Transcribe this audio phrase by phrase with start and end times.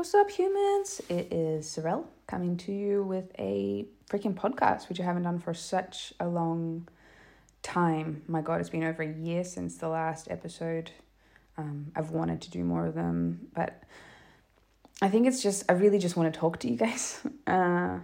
[0.00, 1.02] What's up, humans?
[1.10, 5.52] It is Sorelle coming to you with a freaking podcast, which I haven't done for
[5.52, 6.88] such a long
[7.62, 8.22] time.
[8.26, 10.90] My God, it's been over a year since the last episode.
[11.58, 13.82] Um, I've wanted to do more of them, but
[15.02, 17.20] I think it's just, I really just want to talk to you guys.
[17.46, 17.98] Uh,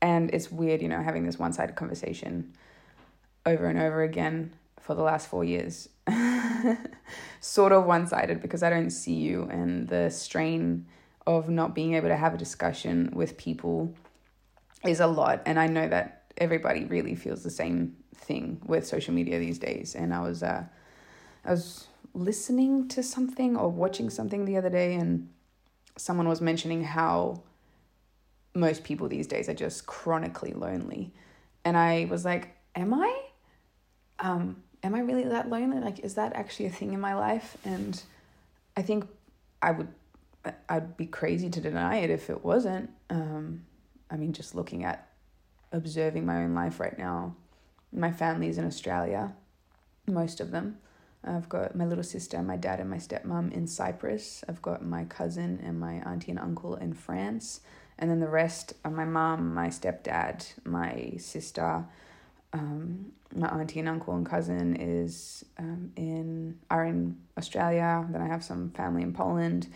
[0.00, 2.54] and it's weird, you know, having this one sided conversation
[3.44, 5.90] over and over again for the last four years.
[7.40, 10.86] sort of one sided because I don't see you and the strain
[11.26, 13.94] of not being able to have a discussion with people
[14.84, 15.42] is a lot.
[15.46, 19.94] And I know that everybody really feels the same thing with social media these days.
[19.94, 20.64] And I was, uh,
[21.44, 25.28] I was listening to something or watching something the other day, and
[25.96, 27.42] someone was mentioning how
[28.54, 31.12] most people these days are just chronically lonely.
[31.64, 33.22] And I was like, am I?
[34.18, 35.80] Um, am I really that lonely?
[35.80, 37.56] Like, is that actually a thing in my life?
[37.64, 38.02] And
[38.76, 39.06] I think
[39.62, 39.88] I would
[40.68, 42.90] I'd be crazy to deny it if it wasn't.
[43.10, 43.64] Um,
[44.10, 45.08] I mean, just looking at
[45.72, 47.36] observing my own life right now,
[47.92, 49.34] my family's in Australia,
[50.06, 50.78] most of them.
[51.24, 54.42] I've got my little sister, my dad, and my stepmom in Cyprus.
[54.48, 57.60] I've got my cousin and my auntie and uncle in France.
[57.98, 61.84] And then the rest are my mom, my stepdad, my sister,
[62.52, 68.06] um, my auntie and uncle and cousin is um, in are in Australia.
[68.10, 69.68] Then I have some family in Poland,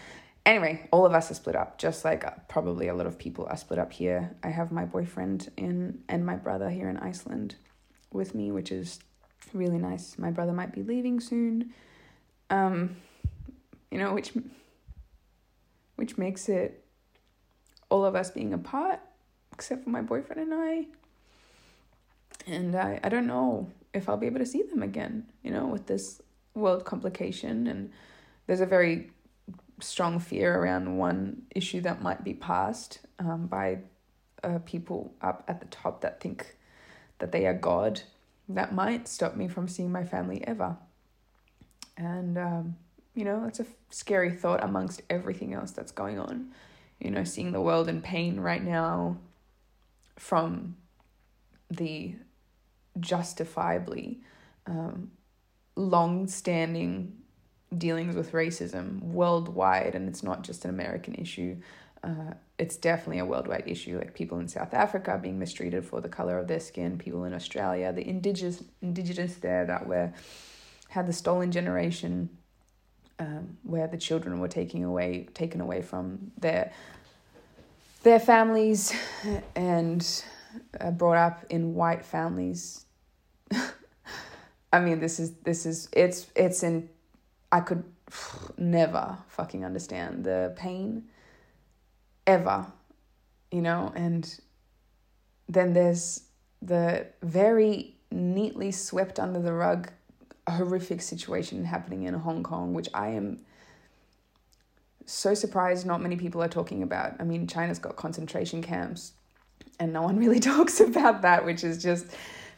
[0.47, 3.57] anyway, all of us are split up, just like probably a lot of people are
[3.57, 4.35] split up here.
[4.43, 7.57] I have my boyfriend in and my brother here in Iceland
[8.13, 9.01] with me, which is
[9.53, 10.17] really nice.
[10.19, 11.75] My brother might be leaving soon.
[12.49, 12.97] Um,
[13.91, 14.33] you know, which
[15.97, 16.85] which makes it
[17.89, 19.01] all of us being apart,
[19.53, 20.87] except for my boyfriend and I.
[22.47, 25.67] And I, I don't know if I'll be able to see them again, you know,
[25.67, 26.21] with this
[26.55, 27.91] world complication and
[28.47, 29.11] there's a very
[29.81, 33.79] strong fear around one issue that might be passed um, by
[34.43, 36.57] uh, people up at the top that think
[37.19, 38.03] that they are God.
[38.49, 40.77] That might stop me from seeing my family ever.
[41.97, 42.77] And, um,
[43.15, 46.53] you know, that's a scary thought amongst everything else that's going on.
[47.01, 49.19] You know, seeing the world in pain right now
[50.17, 50.77] from
[51.71, 52.15] the
[53.01, 54.21] justifiably
[54.67, 55.11] um,
[55.75, 57.13] long standing
[57.77, 61.57] dealings with racism worldwide, and it's not just an American issue.
[62.05, 63.99] Uh, it's definitely a worldwide issue.
[63.99, 67.35] Like people in South Africa being mistreated for the color of their skin, people in
[67.35, 70.13] Australia, the indigenous indigenous there that were
[70.89, 72.31] had the stolen generation,
[73.19, 76.73] um, where the children were taking away taken away from their
[78.03, 78.95] their families
[79.57, 80.25] and
[80.81, 82.87] uh, brought up in white families.
[84.73, 86.89] I mean, this is this is it's it's in
[87.53, 87.85] I could
[88.59, 91.05] never fucking understand the pain
[92.27, 92.67] ever,
[93.51, 94.41] you know, and
[95.49, 96.23] then there's
[96.63, 99.91] the very neatly swept under the rug
[100.49, 103.41] horrific situation happening in Hong Kong, which I am
[105.05, 107.15] so surprised not many people are talking about.
[107.21, 109.13] I mean, China's got concentration camps,
[109.79, 112.07] and no one really talks about that, which is just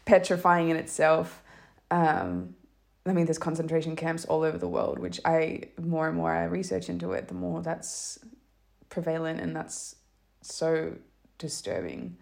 [0.05, 1.43] petrifying in itself.
[1.91, 2.55] Um,
[3.09, 6.45] I mean, there's concentration camps all over the world, which I, more and more I
[6.45, 8.19] research into it, the more that's
[8.89, 9.97] prevalent and that's
[10.43, 10.97] so
[11.39, 12.17] disturbing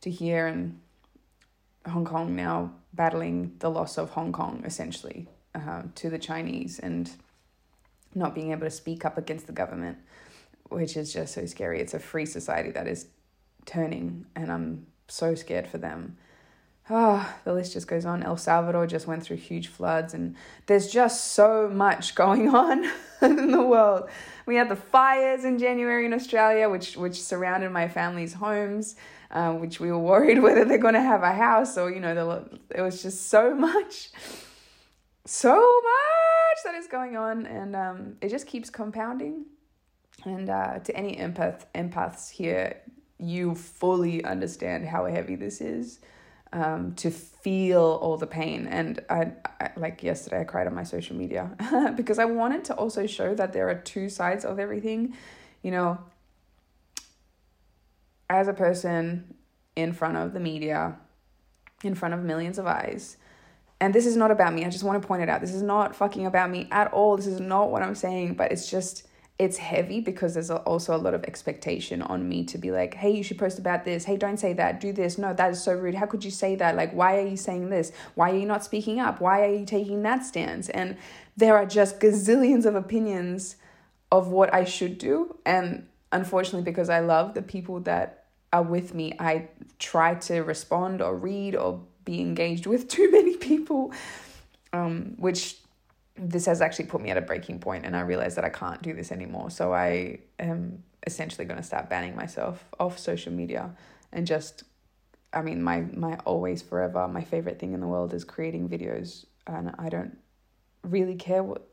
[0.00, 0.46] to hear.
[0.46, 0.80] And
[1.86, 7.10] Hong Kong now battling the loss of Hong Kong essentially uh, to the Chinese and
[8.14, 9.98] not being able to speak up against the government,
[10.68, 11.80] which is just so scary.
[11.80, 13.06] It's a free society that is
[13.66, 16.16] turning, and I'm so scared for them
[16.90, 18.22] oh, the list just goes on.
[18.22, 22.90] El Salvador just went through huge floods, and there's just so much going on
[23.22, 24.08] in the world.
[24.46, 28.96] We had the fires in January in Australia, which which surrounded my family's homes,
[29.30, 32.48] um, which we were worried whether they're going to have a house or you know,
[32.74, 34.10] it was just so much,
[35.24, 39.44] so much that is going on, and um, it just keeps compounding.
[40.24, 42.80] And uh, to any empath empaths here,
[43.20, 46.00] you fully understand how heavy this is
[46.52, 48.66] um, to feel all the pain.
[48.66, 51.50] And I, I, like yesterday, I cried on my social media
[51.96, 55.16] because I wanted to also show that there are two sides of everything.
[55.62, 55.98] You know,
[58.30, 59.34] as a person
[59.76, 60.96] in front of the media,
[61.82, 63.16] in front of millions of eyes,
[63.80, 64.64] and this is not about me.
[64.64, 65.40] I just want to point it out.
[65.40, 67.16] This is not fucking about me at all.
[67.16, 69.07] This is not what I'm saying, but it's just
[69.38, 73.10] it's heavy because there's also a lot of expectation on me to be like, hey,
[73.10, 74.04] you should post about this.
[74.04, 74.80] Hey, don't say that.
[74.80, 75.16] Do this.
[75.16, 75.94] No, that is so rude.
[75.94, 76.74] How could you say that?
[76.74, 77.92] Like, why are you saying this?
[78.16, 79.20] Why are you not speaking up?
[79.20, 80.68] Why are you taking that stance?
[80.70, 80.96] And
[81.36, 83.54] there are just gazillions of opinions
[84.10, 85.36] of what I should do.
[85.46, 91.00] And unfortunately, because I love the people that are with me, I try to respond
[91.00, 93.92] or read or be engaged with too many people,
[94.72, 95.58] um, which
[96.18, 98.82] this has actually put me at a breaking point and I realized that I can't
[98.82, 99.50] do this anymore.
[99.50, 103.70] So I am essentially going to start banning myself off social media
[104.12, 104.64] and just
[105.32, 109.24] I mean my my always forever my favorite thing in the world is creating videos
[109.46, 110.18] and I don't
[110.82, 111.68] really care what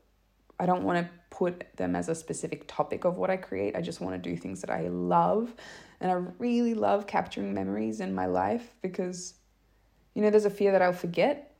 [0.58, 3.76] I don't want to put them as a specific topic of what I create.
[3.76, 5.54] I just want to do things that I love
[6.00, 9.34] and I really love capturing memories in my life because
[10.14, 11.55] you know there's a fear that I'll forget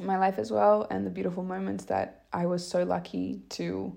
[0.00, 3.96] my life as well and the beautiful moments that I was so lucky to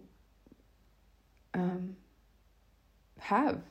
[1.54, 1.96] um,
[3.20, 3.62] have.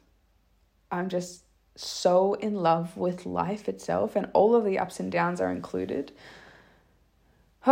[0.90, 1.44] I'm just
[1.76, 6.12] so in love with life itself, and all of the ups and downs are included.
[7.66, 7.70] so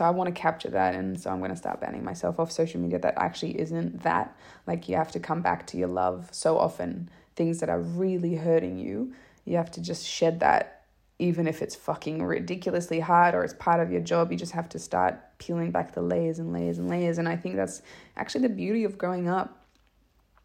[0.00, 2.80] I want to capture that, and so I'm going to start banning myself off social
[2.80, 4.36] media that actually isn't that.
[4.66, 8.36] Like, you have to come back to your love so often, things that are really
[8.36, 9.12] hurting you.
[9.44, 10.77] You have to just shed that
[11.18, 14.68] even if it's fucking ridiculously hard or it's part of your job, you just have
[14.68, 17.18] to start peeling back the layers and layers and layers.
[17.18, 17.82] And I think that's
[18.16, 19.64] actually the beauty of growing up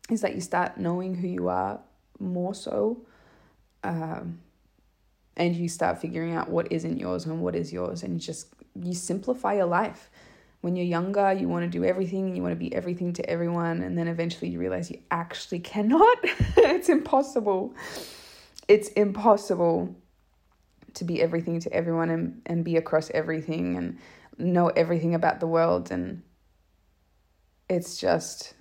[0.09, 1.79] is that you start knowing who you are
[2.19, 3.05] more so.
[3.83, 4.39] Um,
[5.37, 8.03] and you start figuring out what isn't yours and what is yours.
[8.03, 8.47] And you just,
[8.81, 10.09] you simplify your life.
[10.61, 13.81] When you're younger, you want to do everything you want to be everything to everyone.
[13.81, 16.17] And then eventually you realize you actually cannot.
[16.57, 17.73] it's impossible.
[18.67, 19.95] It's impossible
[20.95, 23.97] to be everything to everyone and, and be across everything and
[24.37, 25.91] know everything about the world.
[25.91, 26.23] And
[27.69, 28.53] it's just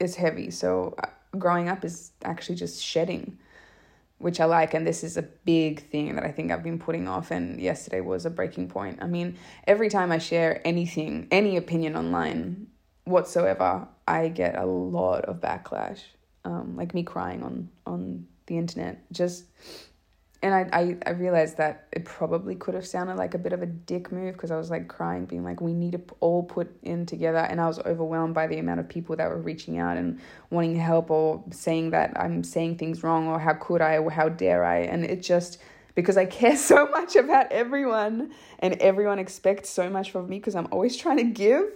[0.00, 0.50] it's heavy.
[0.50, 1.06] So uh,
[1.38, 3.38] growing up is actually just shedding
[4.22, 4.72] which I like.
[4.72, 7.30] And this is a big thing that I think I've been putting off.
[7.30, 9.00] And yesterday was a breaking point.
[9.02, 9.36] I mean,
[9.66, 12.68] every time I share anything, any opinion online
[13.04, 16.00] whatsoever, I get a lot of backlash.
[16.44, 19.04] Um, like me crying on on the internet.
[19.12, 19.44] Just
[20.42, 23.62] and I, I, I realized that it probably could have sounded like a bit of
[23.62, 26.68] a dick move because I was like crying, being like, we need to all put
[26.82, 27.38] in together.
[27.38, 30.74] And I was overwhelmed by the amount of people that were reaching out and wanting
[30.74, 34.64] help or saying that I'm saying things wrong or how could I or how dare
[34.64, 34.78] I.
[34.80, 35.58] And it just,
[35.94, 40.56] because I care so much about everyone and everyone expects so much from me because
[40.56, 41.66] I'm always trying to give.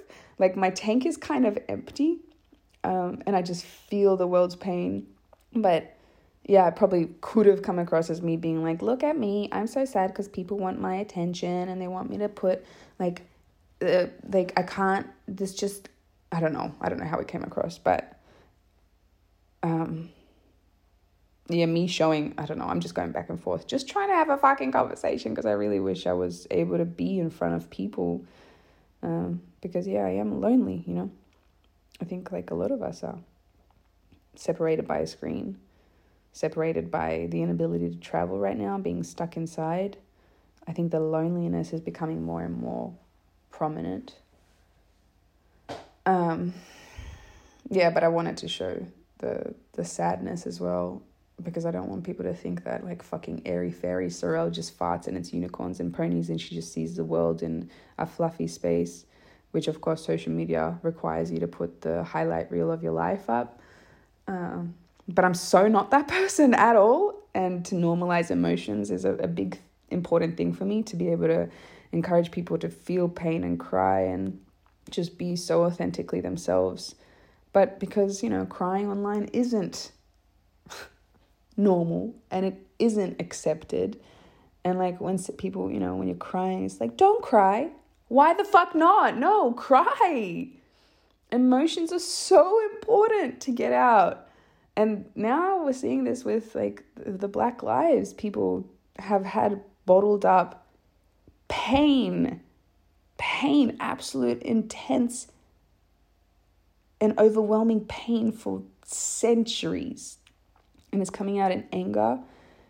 [0.40, 2.19] Like my tank is kind of empty
[2.82, 5.06] um, and I just feel the world's pain.
[5.54, 5.95] But
[6.48, 9.66] yeah, I probably could have come across as me being like, look at me, I'm
[9.66, 12.64] so sad because people want my attention and they want me to put
[13.00, 13.22] like,
[13.82, 15.08] uh, like I can't.
[15.26, 15.88] This just,
[16.31, 18.16] I don't know, I don't know how it came across, but,
[19.64, 20.10] um,
[21.48, 24.14] yeah, me showing, I don't know, I'm just going back and forth, just trying to
[24.14, 27.56] have a fucking conversation because I really wish I was able to be in front
[27.56, 28.25] of people,
[29.02, 31.10] um, because yeah, I am lonely, you know.
[32.00, 33.19] I think like a lot of us are
[34.37, 35.58] separated by a screen
[36.36, 39.96] separated by the inability to travel right now, being stuck inside.
[40.68, 42.92] I think the loneliness is becoming more and more
[43.50, 44.16] prominent.
[46.04, 46.52] Um,
[47.70, 48.84] yeah, but I wanted to show
[49.18, 51.02] the the sadness as well
[51.42, 55.06] because I don't want people to think that like fucking airy fairy Sorelle just farts
[55.06, 59.06] and it's unicorns and ponies and she just sees the world in a fluffy space,
[59.52, 63.30] which of course social media requires you to put the highlight reel of your life
[63.30, 63.58] up.
[64.28, 64.74] Um,
[65.08, 67.15] but I'm so not that person at all.
[67.34, 69.58] And to normalize emotions is a, a big,
[69.91, 71.48] important thing for me to be able to
[71.93, 74.41] encourage people to feel pain and cry and
[74.91, 76.94] just be so authentically themselves.
[77.53, 79.93] But because, you know, crying online isn't
[81.56, 84.01] normal and it isn't accepted.
[84.65, 87.70] And like when people, you know, when you're crying, it's like, don't cry.
[88.08, 89.19] Why the fuck not?
[89.19, 90.48] No, cry.
[91.31, 94.25] Emotions are so important to get out
[94.76, 98.68] and now we're seeing this with like the black lives people
[98.98, 100.66] have had bottled up
[101.48, 102.40] pain
[103.18, 105.28] pain absolute intense
[107.00, 110.18] and overwhelming pain for centuries.
[110.92, 112.18] And it's coming out in anger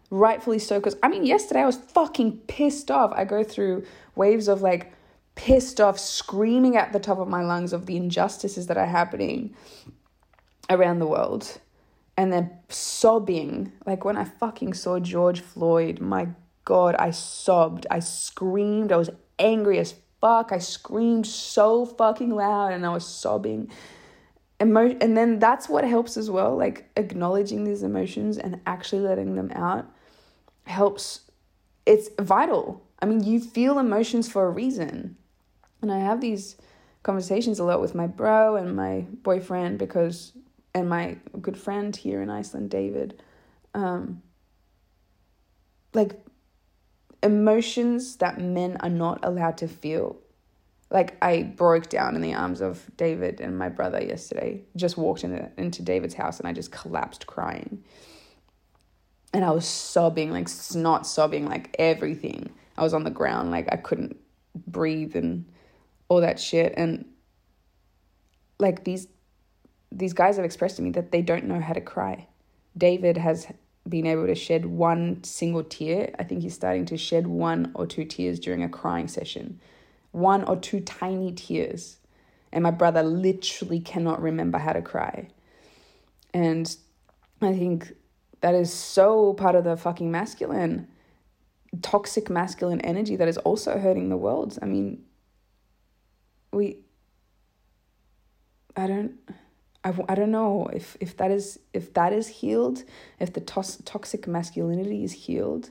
[0.09, 3.13] rightfully so because i mean yesterday i was fucking pissed off.
[3.15, 3.85] I go through
[4.15, 4.93] waves of like
[5.35, 9.55] pissed off screaming at the top of my lungs of the injustices that are happening
[10.71, 11.61] around the world
[12.17, 13.73] and then sobbing.
[13.85, 16.29] Like when I fucking saw George Floyd, my
[16.65, 17.87] God, I sobbed.
[17.91, 18.93] I screamed.
[18.93, 20.53] I was angry as fuck.
[20.53, 23.71] I screamed so fucking loud and I was sobbing.
[24.61, 26.57] Emo- and then that's what helps as well.
[26.57, 29.87] Like acknowledging these emotions and actually letting them out
[30.65, 31.21] helps.
[31.85, 32.83] It's vital.
[33.01, 35.17] I mean, you feel emotions for a reason.
[35.83, 36.57] And I have these
[37.03, 40.33] conversations a lot with my bro and my boyfriend because
[40.77, 43.23] and my good friend here in Iceland, David.
[43.73, 44.23] Um,
[45.95, 46.23] like
[47.23, 50.19] emotions that men are not allowed to feel.
[50.91, 54.65] Like I broke down in the arms of David and my brother yesterday.
[54.77, 57.83] Just walked into into David's house and I just collapsed crying.
[59.33, 62.51] And I was sobbing, like snot sobbing, like everything.
[62.77, 64.19] I was on the ground, like I couldn't
[64.67, 65.47] breathe and
[66.09, 66.75] all that shit.
[66.77, 67.07] And
[68.59, 69.09] like these
[69.93, 72.27] these guys have expressed to me that they don't know how to cry.
[72.77, 73.47] David has
[73.89, 76.15] been able to shed one single tear.
[76.19, 79.61] I think he's starting to shed one or two tears during a crying session.
[80.13, 81.99] One or two tiny tears.
[82.53, 85.29] And my brother literally cannot remember how to cry.
[86.35, 86.75] And
[87.41, 87.93] I think
[88.41, 90.89] that is so part of the fucking masculine,
[91.83, 94.59] toxic masculine energy that is also hurting the world.
[94.61, 95.05] I mean,
[96.53, 96.79] we,
[98.77, 99.15] I don't.
[99.87, 102.83] I, I don't know if, if that is if that is healed,
[103.21, 105.71] if the tos- toxic masculinity is healed.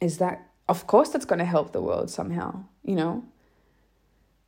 [0.00, 3.24] Is that of course that's going to help the world somehow, you know?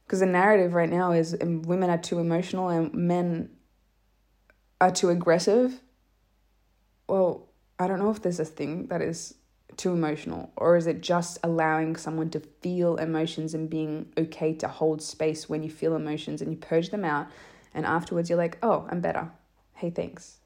[0.06, 3.50] Because the narrative right now is um, women are too emotional and men
[4.80, 5.80] are too aggressive.
[7.08, 7.48] Well,
[7.80, 9.34] I don't know if there's a thing that is
[9.76, 14.68] too emotional or is it just allowing someone to feel emotions and being okay to
[14.68, 17.26] hold space when you feel emotions and you purge them out
[17.76, 19.30] and afterwards you're like, oh, I'm better.
[19.74, 20.38] Hey, thanks.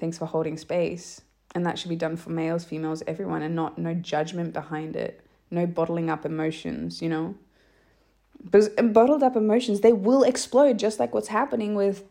[0.00, 1.20] Thanks for holding space.
[1.54, 5.20] And that should be done for males, females, everyone, and not no judgment behind it,
[5.50, 7.34] no bottling up emotions, you know?
[8.42, 12.04] Because bottled up emotions, they will explode just like what's happening with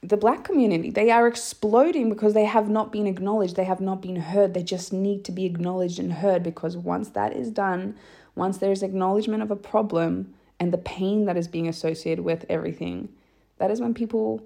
[0.00, 0.90] the black community.
[0.90, 4.54] They are exploding because they have not been acknowledged, they have not been heard.
[4.54, 7.96] They just need to be acknowledged and heard because once that is done,
[8.36, 13.10] once there's acknowledgement of a problem, and the pain that is being associated with everything,
[13.58, 14.42] that is when people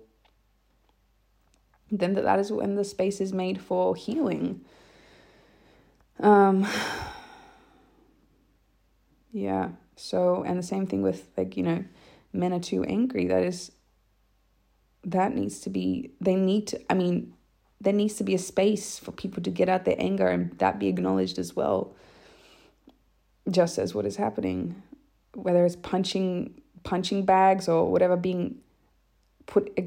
[1.93, 4.64] then that is when the space is made for healing.
[6.21, 6.67] Um
[9.33, 9.71] yeah.
[9.97, 11.85] So and the same thing with like, you know,
[12.33, 13.26] men are too angry.
[13.26, 13.73] That is
[15.05, 17.35] that needs to be they need to I mean,
[17.81, 20.79] there needs to be a space for people to get out their anger and that
[20.79, 21.95] be acknowledged as well.
[23.50, 24.83] Just as what is happening
[25.35, 28.59] whether it's punching punching bags or whatever being
[29.47, 29.79] put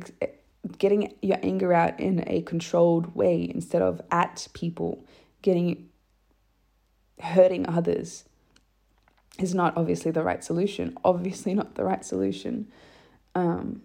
[0.77, 5.03] getting your anger out in a controlled way instead of at people
[5.41, 5.89] getting
[7.19, 8.25] hurting others
[9.39, 10.95] is not obviously the right solution.
[11.03, 12.67] Obviously not the right solution.
[13.35, 13.81] Um,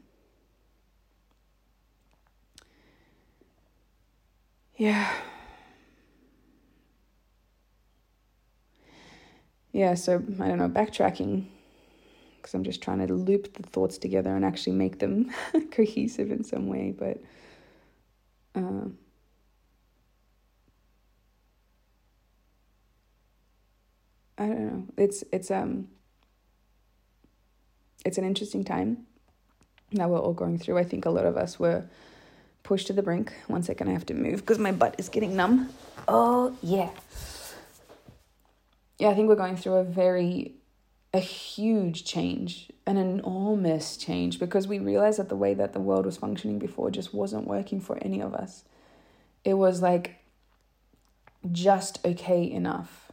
[4.76, 5.10] yeah
[9.78, 11.46] yeah, so I don't know, backtracking,
[12.36, 15.30] because I'm just trying to loop the thoughts together and actually make them
[15.70, 16.92] cohesive in some way.
[16.98, 17.22] But
[18.56, 18.88] uh,
[24.36, 24.84] I don't know.
[24.96, 25.86] It's it's um
[28.04, 29.06] it's an interesting time
[29.92, 30.78] that we're all going through.
[30.78, 31.84] I think a lot of us were
[32.64, 33.32] pushed to the brink.
[33.46, 35.68] One second, I have to move because my butt is getting numb.
[36.08, 36.90] Oh yeah
[38.98, 40.54] yeah, I think we're going through a very,
[41.14, 46.04] a huge change, an enormous change, because we realized that the way that the world
[46.04, 48.64] was functioning before just wasn't working for any of us.
[49.44, 50.16] It was like
[51.52, 53.07] just okay enough.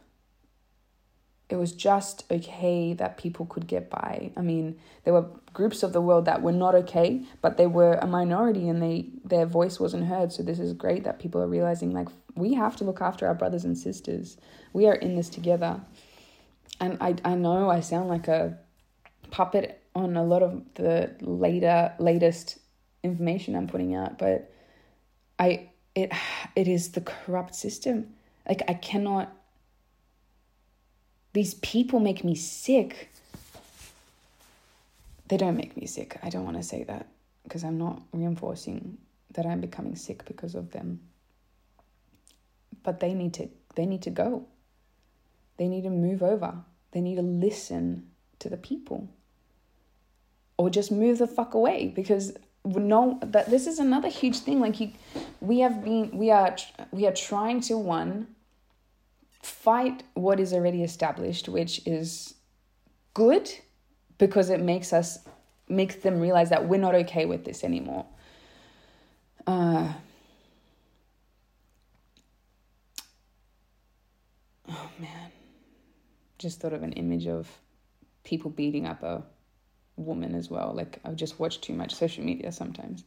[1.48, 4.32] It was just okay that people could get by.
[4.36, 7.94] I mean, there were groups of the world that were not okay, but they were
[7.94, 10.32] a minority and they their voice wasn't heard.
[10.32, 13.34] So this is great that people are realizing like we have to look after our
[13.34, 14.36] brothers and sisters
[14.76, 15.80] we are in this together.
[16.80, 18.58] And I, I know I sound like a
[19.30, 22.58] puppet on a lot of the later latest
[23.02, 24.52] information I'm putting out, but
[25.38, 26.12] I it
[26.54, 28.14] it is the corrupt system.
[28.46, 29.34] Like I cannot
[31.36, 33.10] these people make me sick.
[35.28, 36.18] They don't make me sick.
[36.22, 37.08] I don't want to say that
[37.42, 38.96] because I'm not reinforcing
[39.34, 41.00] that I'm becoming sick because of them.
[42.82, 44.46] But they need to they need to go.
[45.58, 46.54] They need to move over.
[46.92, 48.06] They need to listen
[48.38, 49.08] to the people.
[50.56, 52.32] Or just move the fuck away because
[52.64, 54.90] no that this is another huge thing like you
[55.40, 56.56] we have been we are
[56.92, 58.26] we are trying to one
[59.46, 62.34] fight what is already established which is
[63.14, 63.50] good
[64.18, 65.18] because it makes us
[65.68, 68.04] makes them realize that we're not okay with this anymore
[69.46, 69.92] uh
[74.68, 75.30] oh man
[76.38, 77.48] just thought of an image of
[78.24, 79.22] people beating up a
[79.96, 80.72] woman as well.
[80.74, 83.04] Like I've just watched too much social media sometimes.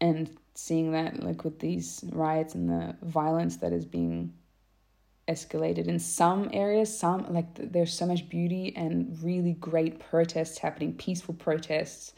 [0.00, 4.32] And seeing that like with these riots and the violence that is being
[5.30, 10.94] escalated in some areas, some like there's so much beauty and really great protests happening,
[10.94, 12.12] peaceful protests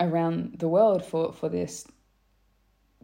[0.00, 1.86] around the world for for this.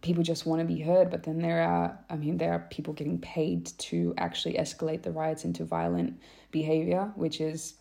[0.00, 2.94] People just want to be heard but then there are i mean there are people
[2.94, 6.20] getting paid to actually escalate the riots into violent
[6.52, 7.74] behavior which is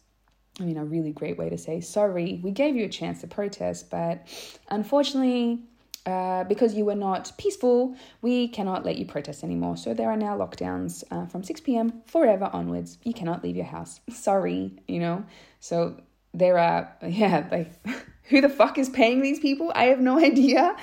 [0.59, 3.27] i mean a really great way to say sorry we gave you a chance to
[3.27, 4.27] protest but
[4.69, 5.61] unfortunately
[6.07, 9.75] uh, because you were not peaceful, we cannot let you protest anymore.
[9.75, 12.01] So there are now lockdowns uh, from 6 p.m.
[12.05, 12.97] forever onwards.
[13.03, 13.99] You cannot leave your house.
[14.09, 15.25] Sorry, you know?
[15.59, 15.99] So
[16.33, 17.73] there are, yeah, like,
[18.23, 19.69] who the fuck is paying these people?
[19.75, 20.77] I have no idea.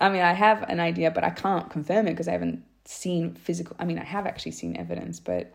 [0.00, 3.34] I mean, I have an idea, but I can't confirm it because I haven't seen
[3.34, 3.76] physical.
[3.78, 5.54] I mean, I have actually seen evidence, but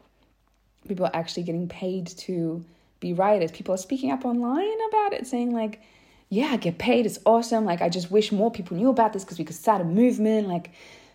[0.87, 2.63] people are actually getting paid to
[3.01, 3.51] be rioters.
[3.51, 5.81] People are speaking up online about it, saying, like,
[6.29, 7.05] yeah, get paid.
[7.05, 7.65] It's awesome.
[7.65, 10.47] Like, I just wish more people knew about this because we could start a movement.
[10.47, 10.71] Like,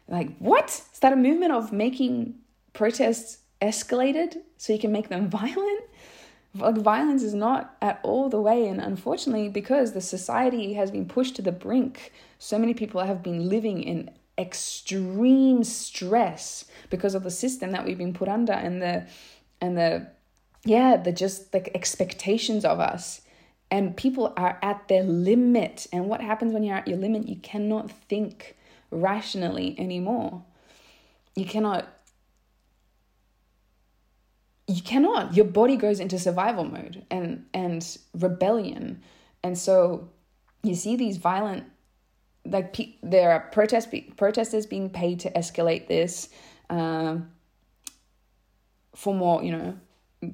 [0.09, 0.71] like what?
[0.71, 2.35] Start a movement of making
[2.73, 5.83] protests escalated so you can make them violent?
[6.56, 8.66] Like, violence is not at all the way.
[8.66, 13.23] And unfortunately, because the society has been pushed to the brink, so many people have
[13.23, 18.83] been living in extreme stress because of the system that we've been put under and
[18.83, 19.06] the
[19.61, 20.04] and the
[20.64, 23.21] yeah the just like expectations of us
[23.71, 25.87] and people are at their limit.
[25.92, 27.28] And what happens when you're at your limit?
[27.28, 28.56] You cannot think
[28.90, 30.44] rationally anymore.
[31.35, 31.88] You cannot
[34.66, 35.37] you cannot.
[35.37, 39.02] Your body goes into survival mode and and rebellion.
[39.42, 40.09] And so
[40.62, 41.64] you see these violent
[42.47, 46.28] like pe- there are protest be- protesters being paid to escalate this
[46.71, 47.30] um,
[48.94, 49.78] for more you know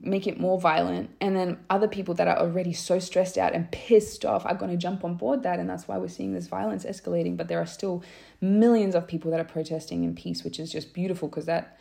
[0.03, 1.11] make it more violent.
[1.21, 4.71] And then other people that are already so stressed out and pissed off are going
[4.71, 7.37] to jump on board that and that's why we're seeing this violence escalating.
[7.37, 8.03] But there are still
[8.41, 11.79] millions of people that are protesting in peace which is just beautiful because that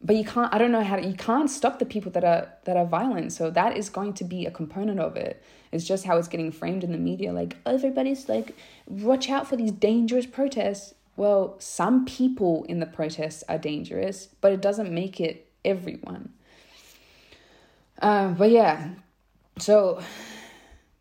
[0.00, 2.52] but you can't i don't know how to, you can't stop the people that are
[2.64, 3.32] that are violent.
[3.32, 5.42] So that is going to be a component of it.
[5.72, 7.32] It's just how it's getting framed in the media.
[7.32, 10.94] Like everybody's like watch out for these dangerous protests.
[11.16, 16.30] Well some people in the protests are dangerous but it doesn't make it everyone
[18.00, 18.90] uh, but yeah,
[19.58, 20.00] so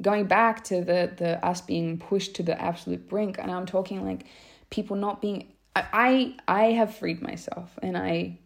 [0.02, 4.06] going back to the the us being pushed to the absolute brink, and I'm talking
[4.06, 4.26] like
[4.70, 5.54] people not being.
[5.76, 8.40] I I, I have freed myself, and I.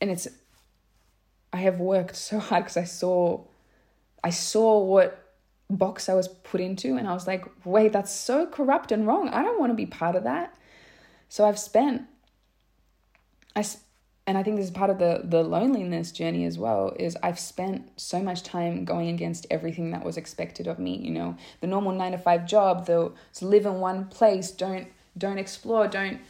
[0.00, 0.28] And it's.
[1.52, 3.44] I have worked so hard because I saw,
[4.22, 5.34] I saw what
[5.70, 9.28] box I was put into, and I was like, wait, that's so corrupt and wrong.
[9.30, 10.54] I don't want to be part of that.
[11.28, 12.02] So I've spent.
[13.56, 13.64] I
[14.28, 17.38] and I think this is part of the the loneliness journey as well is I've
[17.38, 21.36] spent so much time going against everything that was expected of me you know?
[21.62, 23.10] The normal 9 to 5 job the
[23.40, 24.86] live in one place don't
[25.16, 26.20] don't explore don't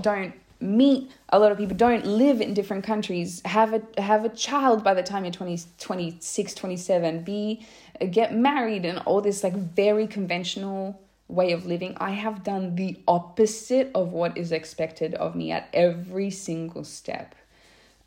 [0.00, 3.42] don't meet a lot of people don't live in different countries.
[3.44, 7.66] Have a have a child by the time you're 20 26 27 be
[8.10, 11.96] get married and all this like very conventional way of living.
[12.00, 17.34] I have done the opposite of what is expected of me at every single step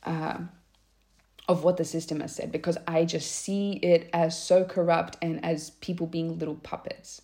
[0.05, 0.37] uh,
[1.47, 5.43] of what the system has said because I just see it as so corrupt and
[5.45, 7.21] as people being little puppets.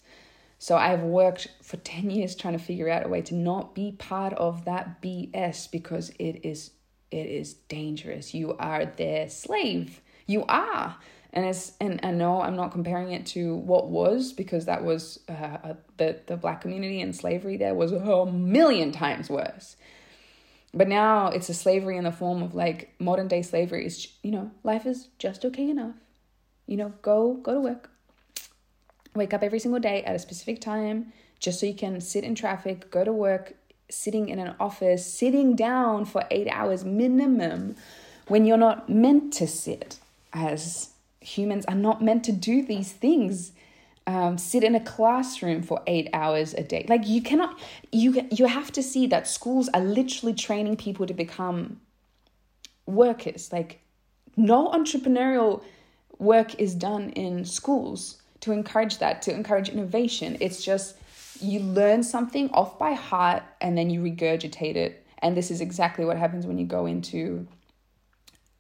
[0.60, 3.94] So I've worked for 10 years trying to figure out a way to not be
[3.94, 6.72] part of that BS because it is
[7.10, 8.34] it is dangerous.
[8.34, 10.02] You are their slave.
[10.28, 10.96] You are.
[11.34, 15.20] And it's and I know I'm not comparing it to what was because that was
[15.28, 19.78] uh, uh the the black community and slavery there was a million times worse.
[20.74, 24.32] But now it's a slavery in the form of like modern day slavery is you
[24.32, 25.96] know, life is just okay enough.
[26.66, 27.90] You know, go go to work.
[29.14, 32.36] Wake up every single day at a specific time just so you can sit in
[32.36, 33.56] traffic, go to work,
[33.90, 37.76] sitting in an office, sitting down for 8 hours minimum
[38.28, 40.00] when you're not meant to sit
[40.32, 43.52] as humans are not meant to do these things
[44.12, 46.86] um, sit in a classroom for eight hours a day.
[46.89, 47.60] Like you cannot,
[47.91, 51.80] you you have to see that schools are literally training people to become
[52.86, 53.52] workers.
[53.52, 53.82] Like
[54.36, 55.63] no entrepreneurial
[56.19, 60.38] work is done in schools to encourage that, to encourage innovation.
[60.39, 60.97] It's just
[61.39, 65.06] you learn something off by heart and then you regurgitate it.
[65.19, 67.47] And this is exactly what happens when you go into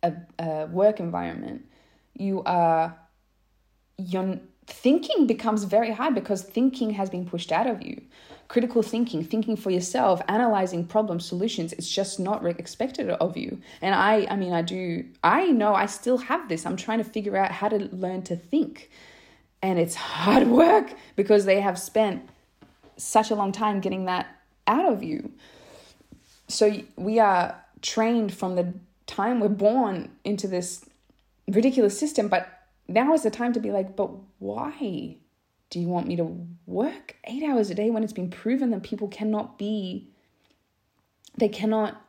[0.01, 1.65] a, a work environment.
[2.13, 2.97] You are
[3.97, 8.01] you're thinking becomes very hard because thinking has been pushed out of you.
[8.47, 13.61] Critical thinking, thinking for yourself, analyzing problem solutions, it's just not expected of you.
[13.81, 16.65] And I, I mean, I do, I know I still have this.
[16.65, 18.89] I'm trying to figure out how to learn to think.
[19.61, 22.27] And it's hard work because they have spent
[22.97, 24.27] such a long time getting that
[24.67, 25.31] out of you.
[26.47, 28.73] So we are trained from the
[29.07, 30.85] time we're born into this
[31.47, 32.47] ridiculous system, but
[32.87, 35.17] now is the time to be like, but why
[35.69, 38.81] do you want me to work eight hours a day when it's been proven that
[38.81, 40.09] people cannot be,
[41.37, 42.01] they cannot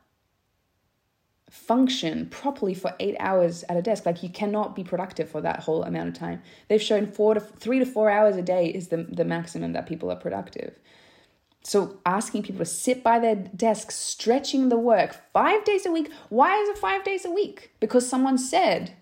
[1.51, 4.07] function properly for eight hours at a desk.
[4.07, 6.43] Like you cannot be productive for that whole amount of time.
[6.69, 9.87] They've shown four to three to four hours a day is the, the maximum that
[9.87, 10.79] people are productive.
[11.63, 16.11] So asking people to sit by their desks, stretching the work five days a week.
[16.31, 17.73] Why is it five days a week?
[17.79, 18.97] Because someone said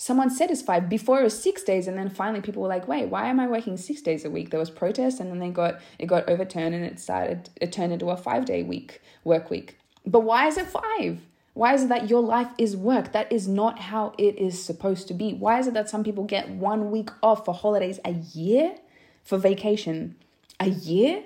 [0.00, 3.28] someone five before it was six days and then finally people were like wait why
[3.28, 4.48] am i working six days a week?
[4.48, 7.92] There was protest and then they got it got overturned and it started it turned
[7.92, 9.76] into a five day week work week.
[10.06, 11.20] But why is it five?
[11.52, 13.12] Why is it that your life is work?
[13.12, 15.34] That is not how it is supposed to be.
[15.34, 18.76] Why is it that some people get one week off for holidays a year?
[19.22, 20.16] For vacation
[20.58, 21.24] a year?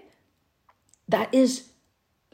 [1.08, 1.68] That is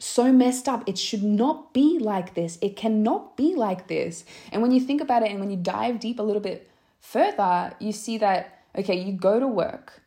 [0.01, 0.83] so messed up.
[0.87, 2.57] It should not be like this.
[2.61, 4.25] It cannot be like this.
[4.51, 7.73] And when you think about it and when you dive deep a little bit further,
[7.79, 10.01] you see that, okay, you go to work,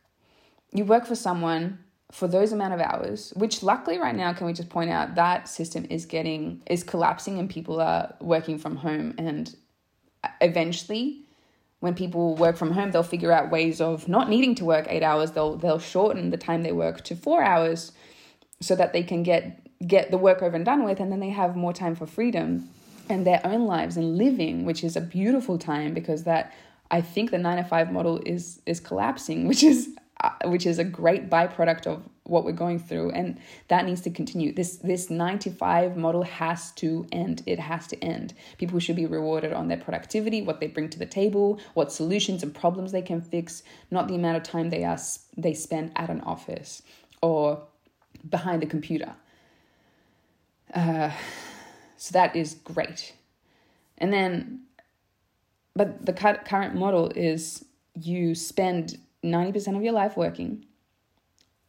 [0.73, 1.79] you work for someone
[2.11, 5.47] for those amount of hours, which luckily right now, can we just point out that
[5.47, 9.15] system is getting, is collapsing and people are working from home.
[9.17, 9.55] And
[10.41, 11.21] eventually,
[11.79, 15.03] when people work from home, they'll figure out ways of not needing to work eight
[15.03, 15.31] hours.
[15.31, 17.93] They'll, they'll shorten the time they work to four hours
[18.61, 21.29] so that they can get get the work over and done with and then they
[21.29, 22.69] have more time for freedom
[23.09, 26.53] and their own lives and living which is a beautiful time because that
[26.91, 29.89] i think the 9 to 5 model is is collapsing which is
[30.21, 34.09] uh, which is a great byproduct of what we're going through and that needs to
[34.09, 34.53] continue.
[34.53, 37.43] This this 9 to 5 model has to end.
[37.45, 38.33] It has to end.
[38.57, 42.43] People should be rewarded on their productivity what they bring to the table what solutions
[42.43, 43.61] and problems they can fix
[43.91, 44.97] not the amount of time they are
[45.37, 46.81] they spend at an office
[47.21, 47.61] or
[48.29, 49.15] behind the computer
[50.73, 51.11] uh,
[51.97, 53.13] so that is great.
[53.97, 54.61] And then,
[55.75, 60.65] but the current model is you spend 90% of your life working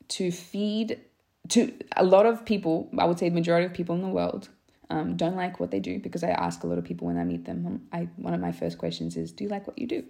[0.08, 1.00] to feed
[1.48, 4.48] to a lot of people, I would say majority of people in the world
[4.90, 7.24] um, don't like what they do because I ask a lot of people when I
[7.24, 7.88] meet them.
[7.92, 10.04] I one of my first questions is, "Do you like what you do?"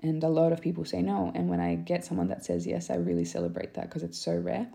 [0.00, 1.32] And a lot of people say no.
[1.34, 4.36] And when I get someone that says yes, I really celebrate that because it's so
[4.36, 4.68] rare.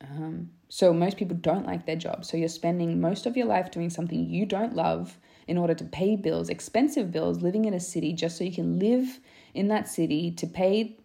[0.00, 2.24] Um, so most people don't like their job.
[2.24, 5.84] So you're spending most of your life doing something you don't love in order to
[5.84, 9.18] pay bills, expensive bills, living in a city just so you can live
[9.52, 10.96] in that city to pay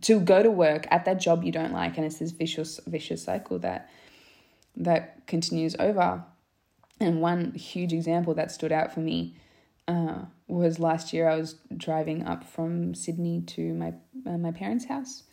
[0.00, 3.22] to go to work at that job you don't like and it's this vicious vicious
[3.22, 3.90] cycle that
[4.76, 6.24] that continues over.
[6.98, 9.36] And one huge example that stood out for me
[9.88, 13.92] uh, was last year I was driving up from Sydney to my
[14.26, 15.24] uh, my parents' house.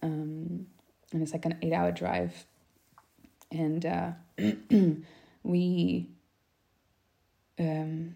[0.00, 0.66] Um,
[1.12, 2.46] and it's like an eight hour drive.
[3.50, 4.12] And uh,
[5.42, 6.08] we
[7.58, 8.14] um,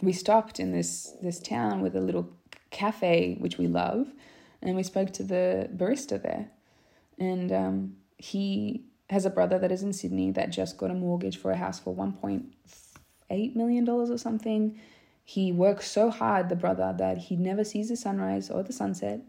[0.00, 2.30] we stopped in this this town with a little
[2.70, 4.08] cafe which we love,
[4.62, 6.48] and we spoke to the barista there,
[7.18, 11.36] and um, he has a brother that is in Sydney that just got a mortgage
[11.36, 12.54] for a house for one point
[13.30, 14.78] eight million dollars or something.
[15.28, 19.22] He works so hard, the brother, that he never sees the sunrise or the sunset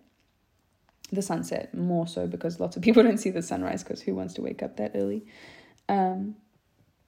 [1.12, 4.34] the sunset more so because lots of people don't see the sunrise because who wants
[4.36, 5.26] to wake up that early?
[5.90, 6.36] Um,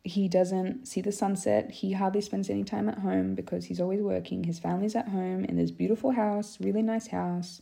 [0.03, 1.69] he doesn't see the sunset.
[1.71, 4.45] He hardly spends any time at home because he's always working.
[4.45, 7.61] His family's at home in this beautiful house really nice house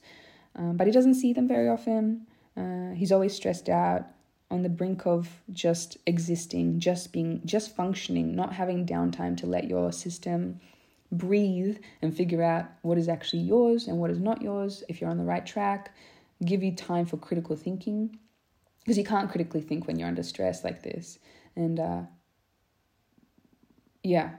[0.57, 2.27] um, but he doesn't see them very often.
[2.55, 4.07] Uh, he's always stressed out
[4.49, 9.65] on the brink of just existing just being just functioning not having downtime to let
[9.65, 10.57] your system
[11.11, 14.83] breathe and figure out what is actually yours and what is not yours.
[14.89, 15.93] If you're on the right track
[16.45, 18.17] give you time for critical thinking
[18.79, 21.19] because you can't critically think when you're under stress like this.
[21.55, 22.01] And uh,
[24.03, 24.35] yeah,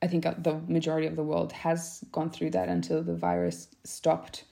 [0.00, 3.68] I think uh, the majority of the world has gone through that until the virus
[3.84, 4.44] stopped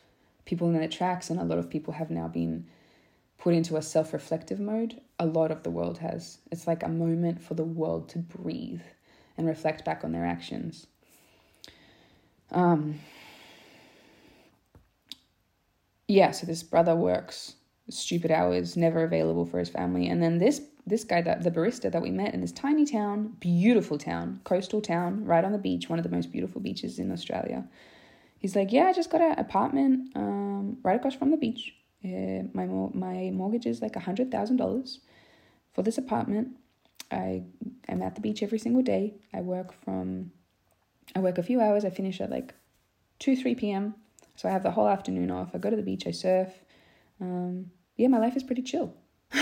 [0.44, 2.66] people in their tracks, and a lot of people have now been
[3.38, 5.00] put into a self reflective mode.
[5.18, 6.38] A lot of the world has.
[6.52, 8.82] It's like a moment for the world to breathe
[9.38, 10.86] and reflect back on their actions.
[12.50, 12.98] Um,
[16.10, 17.54] yeah, so this brother works
[17.88, 20.08] stupid hours, never available for his family.
[20.08, 23.36] And then this this guy that the barista that we met in this tiny town,
[23.38, 27.12] beautiful town, coastal town, right on the beach, one of the most beautiful beaches in
[27.12, 27.64] Australia.
[28.38, 31.74] He's like, yeah, I just got an apartment um, right across from the beach.
[32.02, 35.00] My my mortgage is like a hundred thousand dollars
[35.74, 36.48] for this apartment.
[37.10, 37.42] I
[37.88, 39.14] am at the beach every single day.
[39.34, 40.32] I work from,
[41.14, 41.84] I work a few hours.
[41.84, 42.54] I finish at like
[43.18, 43.94] two three p.m.
[44.40, 45.50] So I have the whole afternoon off.
[45.52, 46.06] I go to the beach.
[46.06, 46.48] I surf.
[47.20, 48.94] Um, yeah, my life is pretty chill.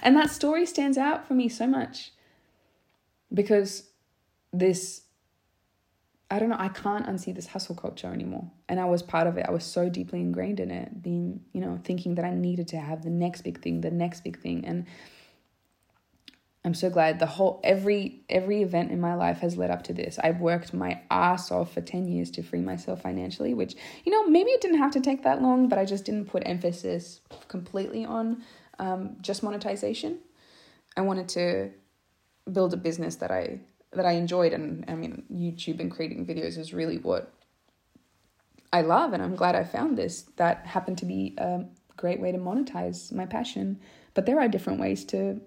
[0.00, 2.12] and that story stands out for me so much
[3.34, 3.90] because
[4.52, 5.02] this
[6.30, 8.48] I don't know, I can't unsee this hustle culture anymore.
[8.68, 9.46] And I was part of it.
[9.48, 12.78] I was so deeply ingrained in it, being, you know, thinking that I needed to
[12.78, 14.64] have the next big thing, the next big thing.
[14.64, 14.86] And
[16.66, 19.92] I'm so glad the whole every every event in my life has led up to
[19.92, 20.18] this.
[20.18, 24.26] I've worked my ass off for 10 years to free myself financially, which, you know,
[24.26, 28.04] maybe it didn't have to take that long, but I just didn't put emphasis completely
[28.04, 28.42] on
[28.80, 30.18] um, just monetization.
[30.96, 31.70] I wanted to
[32.52, 33.60] build a business that I
[33.92, 34.52] that I enjoyed.
[34.52, 37.32] And I mean, YouTube and creating videos is really what
[38.72, 39.12] I love.
[39.12, 40.22] And I'm glad I found this.
[40.34, 41.64] That happened to be a
[41.96, 43.78] great way to monetize my passion.
[44.14, 45.40] But there are different ways to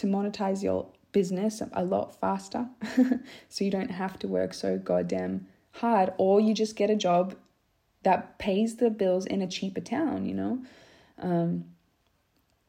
[0.00, 2.66] to monetize your business a lot faster.
[3.50, 7.34] so you don't have to work so goddamn hard, or you just get a job
[8.02, 10.64] that pays the bills in a cheaper town, you know?
[11.18, 11.66] Um,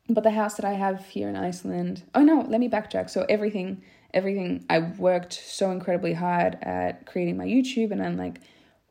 [0.09, 3.09] but the house that I have here in Iceland, oh no, let me backtrack.
[3.09, 3.81] So everything
[4.13, 8.41] everything I worked so incredibly hard at creating my YouTube and I'm like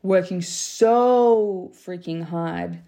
[0.01, 2.79] working so freaking hard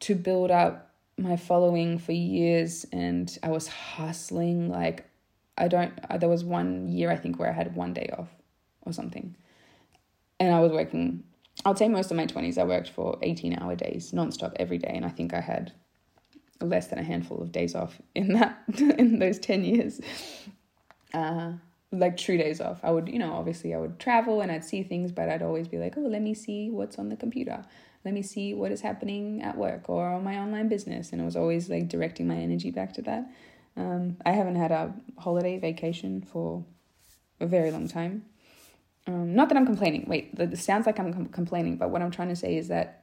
[0.00, 0.89] to build up
[1.22, 5.04] my following for years and I was hustling like
[5.58, 8.28] I don't there was one year I think where I had one day off
[8.82, 9.36] or something.
[10.38, 11.24] And I was working
[11.64, 14.92] I'd say most of my 20s I worked for 18 hour days nonstop every day
[14.94, 15.72] and I think I had
[16.60, 20.00] less than a handful of days off in that in those 10 years
[21.14, 21.52] uh,
[21.92, 22.80] like true days off.
[22.82, 25.68] I would, you know, obviously I would travel and I'd see things, but I'd always
[25.68, 27.64] be like, oh, let me see what's on the computer.
[28.04, 31.12] Let me see what is happening at work or on my online business.
[31.12, 33.30] And I was always like directing my energy back to that.
[33.76, 36.64] Um, I haven't had a holiday vacation for
[37.40, 38.24] a very long time.
[39.06, 40.04] Um, not that I'm complaining.
[40.06, 43.00] Wait, it sounds like I'm com- complaining, but what I'm trying to say is that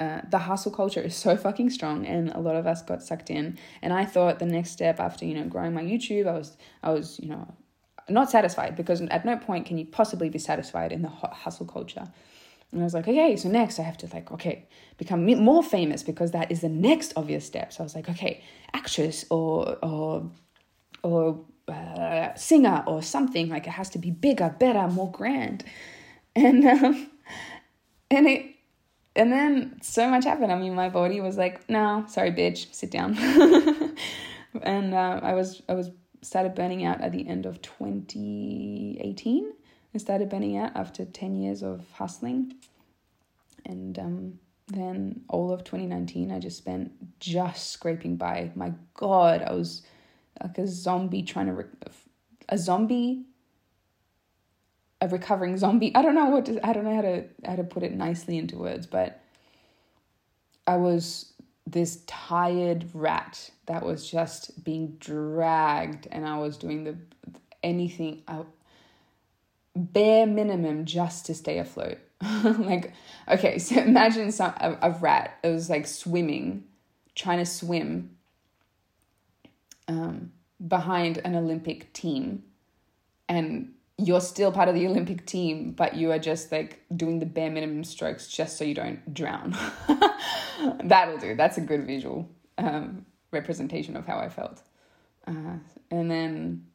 [0.00, 3.30] uh, the hustle culture is so fucking strong and a lot of us got sucked
[3.30, 6.56] in and i thought the next step after you know growing my youtube i was
[6.82, 7.54] i was you know
[8.08, 12.06] not satisfied because at no point can you possibly be satisfied in the hustle culture
[12.74, 14.66] and i was like okay so next i have to like okay
[14.98, 18.42] become more famous because that is the next obvious step so i was like okay
[18.74, 20.30] actress or or
[21.02, 25.64] or uh, singer or something like it has to be bigger better more grand
[26.36, 27.10] and um,
[28.10, 28.54] and it
[29.16, 30.50] and then so much happened.
[30.52, 33.16] I mean, my body was like, "No, sorry, bitch, sit down."
[34.62, 35.90] and uh, I was I was
[36.22, 39.52] started burning out at the end of 2018.
[39.94, 42.54] I started burning out after 10 years of hustling.
[43.64, 48.50] And um, then all of 2019, I just spent just scraping by.
[48.54, 49.82] My God, I was
[50.42, 51.90] like a zombie trying to, re-
[52.48, 53.24] a zombie
[55.00, 55.94] a recovering zombie.
[55.94, 58.38] I don't know what to, I don't know how to how to put it nicely
[58.38, 59.20] into words, but
[60.66, 61.32] I was
[61.66, 66.96] this tired rat that was just being dragged and I was doing the
[67.62, 68.22] anything
[69.74, 71.98] bare minimum just to stay afloat.
[72.44, 72.92] like
[73.28, 76.64] okay, so imagine some a, a rat it was like swimming,
[77.14, 78.16] trying to swim
[79.88, 80.32] um
[80.66, 82.42] behind an Olympic team
[83.28, 87.26] and you're still part of the Olympic team, but you are just like doing the
[87.26, 89.56] bare minimum strokes just so you don't drown.
[90.84, 91.36] That'll do.
[91.36, 94.62] That's a good visual um, representation of how I felt.
[95.26, 95.58] Uh,
[95.90, 96.66] and then,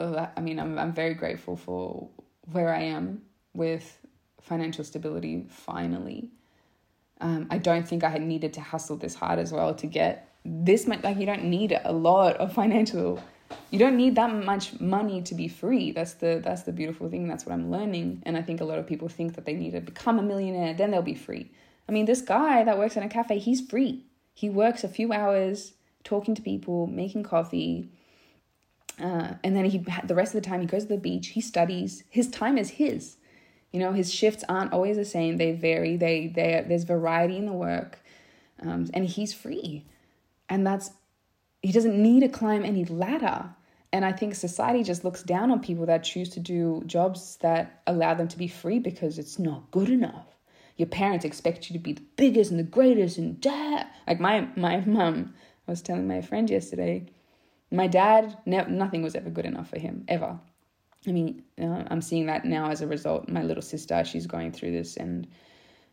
[0.00, 2.08] I mean, I'm, I'm very grateful for
[2.52, 3.22] where I am
[3.54, 3.98] with
[4.40, 6.30] financial stability finally.
[7.20, 10.34] Um, I don't think I had needed to hustle this hard as well to get
[10.44, 11.02] this much.
[11.02, 13.22] Like, you don't need a lot of financial
[13.70, 17.28] you don't need that much money to be free that's the that's the beautiful thing
[17.28, 19.72] that's what i'm learning and i think a lot of people think that they need
[19.72, 21.50] to become a millionaire then they'll be free
[21.88, 24.04] i mean this guy that works in a cafe he's free
[24.34, 27.88] he works a few hours talking to people making coffee
[29.00, 31.40] uh, and then he the rest of the time he goes to the beach he
[31.40, 33.16] studies his time is his
[33.72, 37.46] you know his shifts aren't always the same they vary they they there's variety in
[37.46, 38.00] the work
[38.62, 39.84] um, and he's free
[40.48, 40.90] and that's
[41.66, 43.50] he doesn't need to climb any ladder.
[43.92, 47.82] And I think society just looks down on people that choose to do jobs that
[47.86, 50.26] allow them to be free because it's not good enough.
[50.76, 53.86] Your parents expect you to be the biggest and the greatest and dad.
[54.06, 55.34] Like my my mom,
[55.66, 57.06] I was telling my friend yesterday,
[57.70, 60.38] my dad, nothing was ever good enough for him ever.
[61.06, 63.28] I mean, uh, I'm seeing that now as a result.
[63.28, 65.26] My little sister, she's going through this and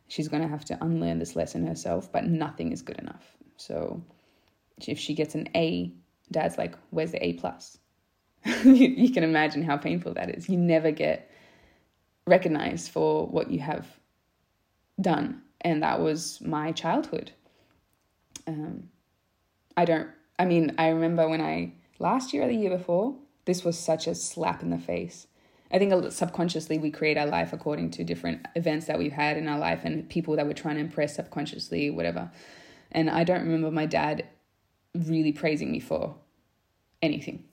[0.08, 3.36] she's going to have to unlearn this lesson herself, but nothing is good enough.
[3.56, 4.02] So
[4.86, 5.92] if she gets an A,
[6.30, 7.78] dad's like, where's the A plus?
[8.64, 10.48] you, you can imagine how painful that is.
[10.48, 11.30] You never get
[12.26, 13.86] recognized for what you have
[15.00, 15.42] done.
[15.60, 17.32] And that was my childhood.
[18.46, 18.88] Um,
[19.76, 20.08] I don't,
[20.38, 24.06] I mean, I remember when I, last year or the year before, this was such
[24.06, 25.26] a slap in the face.
[25.70, 29.48] I think subconsciously we create our life according to different events that we've had in
[29.48, 32.30] our life and people that we're trying to impress subconsciously, whatever.
[32.92, 34.26] And I don't remember my dad
[34.94, 36.14] really praising me for
[37.02, 37.44] anything.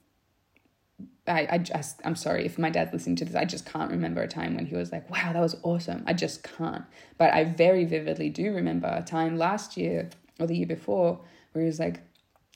[1.27, 4.21] I, I just, I'm sorry if my dad's listening to this, I just can't remember
[4.21, 6.03] a time when he was like, wow, that was awesome.
[6.05, 6.83] I just can't.
[7.17, 11.63] But I very vividly do remember a time last year or the year before where
[11.63, 12.01] he was like,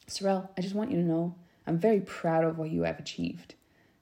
[0.08, 1.36] Sorelle, I just want you to know
[1.68, 3.56] I'm very proud of what you have achieved.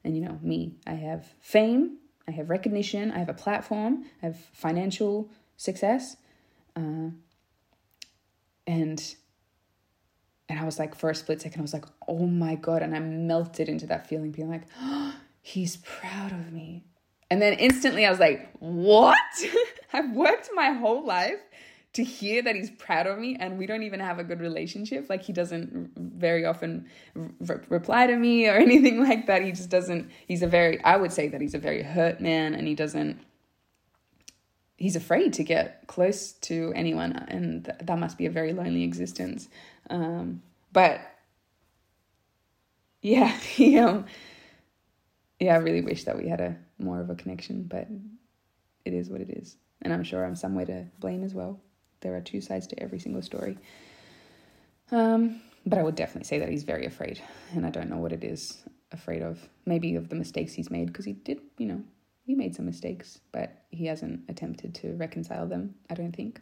[0.04, 4.26] And you know, me, I have fame, I have recognition, I have a platform, I
[4.26, 6.16] have financial success.
[6.76, 7.10] Uh,
[8.66, 9.16] and
[10.48, 12.82] and I was like, for a split second, I was like, oh my God.
[12.82, 16.84] And I melted into that feeling, being like, oh, he's proud of me.
[17.30, 19.16] And then instantly I was like, what?
[19.92, 21.40] I've worked my whole life
[21.94, 25.08] to hear that he's proud of me and we don't even have a good relationship.
[25.08, 29.42] Like he doesn't very often re- reply to me or anything like that.
[29.42, 32.54] He just doesn't, he's a very, I would say that he's a very hurt man
[32.54, 33.20] and he doesn't,
[34.76, 38.82] he's afraid to get close to anyone and th- that must be a very lonely
[38.82, 39.48] existence
[39.90, 41.00] um, but
[43.02, 44.04] yeah he, um,
[45.38, 47.86] yeah i really wish that we had a more of a connection but
[48.84, 51.60] it is what it is and i'm sure i'm somewhere to blame as well
[52.04, 53.58] there are two sides to every single story
[54.92, 57.20] um, but i would definitely say that he's very afraid
[57.54, 58.62] and i don't know what it is
[58.92, 61.82] afraid of maybe of the mistakes he's made because he did you know
[62.24, 66.40] he made some mistakes, but he hasn't attempted to reconcile them, I don't think.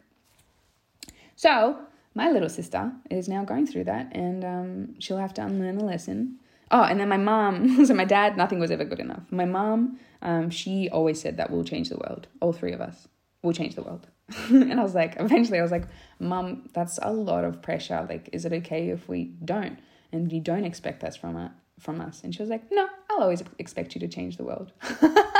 [1.35, 1.77] So,
[2.15, 5.83] my little sister is now going through that, and um, she'll have to unlearn a
[5.83, 6.39] lesson.
[6.71, 9.23] Oh, and then my mom, so my dad, nothing was ever good enough.
[9.29, 12.27] My mom, um, she always said that we'll change the world.
[12.39, 13.07] All three of us
[13.41, 14.07] will change the world.
[14.49, 15.87] and I was like, eventually, I was like,
[16.19, 18.05] Mom, that's a lot of pressure.
[18.07, 19.79] Like, is it okay if we don't?
[20.11, 22.21] And you don't expect that from, uh, from us.
[22.23, 24.71] And she was like, No, I'll always expect you to change the world.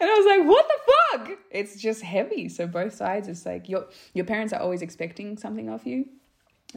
[0.00, 1.38] and I was like, what the fuck?
[1.50, 2.48] It's just heavy.
[2.48, 6.06] So both sides, it's like your your parents are always expecting something of you,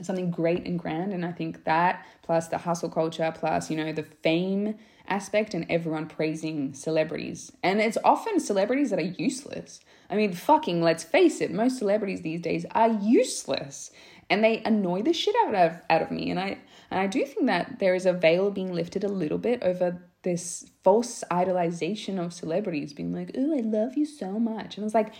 [0.01, 1.13] something great and grand.
[1.13, 4.75] And I think that plus the hustle culture, plus, you know, the fame
[5.07, 7.51] aspect and everyone praising celebrities.
[7.63, 9.79] And it's often celebrities that are useless.
[10.09, 13.91] I mean, fucking, let's face it, most celebrities these days are useless.
[14.29, 16.29] And they annoy the shit out of out of me.
[16.29, 16.57] And I
[16.91, 20.01] and I do think that there is a veil being lifted a little bit over
[20.23, 24.75] this false idolization of celebrities being like, oh, I love you so much.
[24.75, 25.13] And I was like,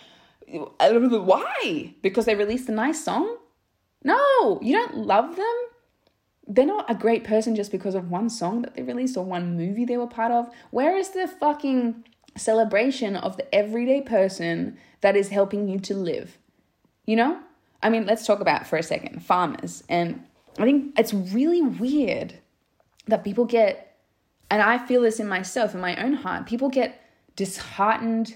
[0.49, 1.93] why?
[2.01, 3.37] Because they released a nice song?
[4.03, 5.55] No, you don't love them.
[6.47, 9.57] They're not a great person just because of one song that they released or one
[9.57, 10.49] movie they were part of.
[10.71, 12.05] Where is the fucking
[12.37, 16.37] celebration of the everyday person that is helping you to live?
[17.05, 17.39] You know?
[17.83, 19.83] I mean, let's talk about for a second farmers.
[19.89, 20.23] And
[20.57, 22.35] I think it's really weird
[23.07, 23.87] that people get
[24.49, 26.45] and I feel this in myself, in my own heart.
[26.45, 27.03] People get
[27.35, 28.35] disheartened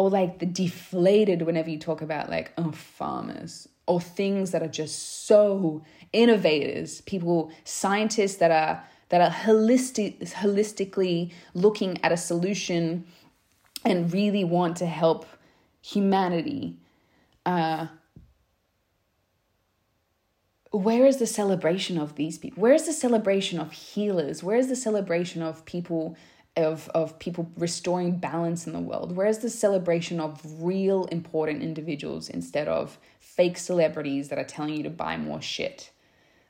[0.00, 4.74] or like the deflated whenever you talk about like oh farmers or things that are
[4.82, 5.84] just so
[6.14, 13.04] innovators, people, scientists that are that are holistic holistically looking at a solution
[13.84, 15.26] and really want to help
[15.82, 16.78] humanity.
[17.44, 17.88] Uh,
[20.70, 22.62] where is the celebration of these people?
[22.62, 24.42] Where is the celebration of healers?
[24.42, 26.16] Where is the celebration of people
[26.56, 29.16] of of people restoring balance in the world?
[29.16, 34.74] Where is the celebration of real important individuals instead of fake celebrities that are telling
[34.74, 35.90] you to buy more shit?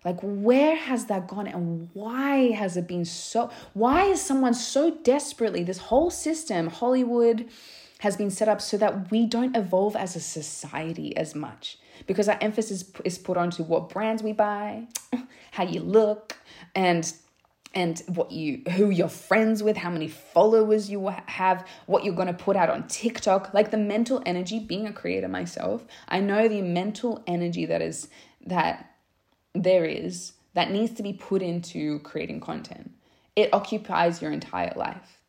[0.04, 4.90] Like where has that gone and why has it been so why is someone so
[5.02, 7.48] desperately this whole system Hollywood
[7.98, 11.78] has been set up so that we don't evolve as a society as much?
[12.06, 14.86] because our emphasis is put onto what brands we buy,
[15.52, 16.36] how you look,
[16.74, 17.12] and
[17.72, 22.26] and what you who you're friends with, how many followers you have, what you're going
[22.26, 25.84] to put out on TikTok, like the mental energy being a creator myself.
[26.08, 28.08] I know the mental energy that is
[28.46, 28.94] that
[29.54, 32.90] there is that needs to be put into creating content.
[33.36, 35.20] It occupies your entire life.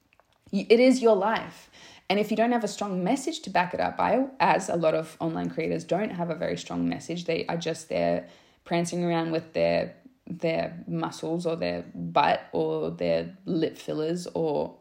[0.51, 1.69] It is your life.
[2.09, 4.75] And if you don't have a strong message to back it up by, as a
[4.75, 8.27] lot of online creators don't have a very strong message, they are just there
[8.65, 9.95] prancing around with their
[10.39, 14.77] their muscles or their butt or their lip fillers or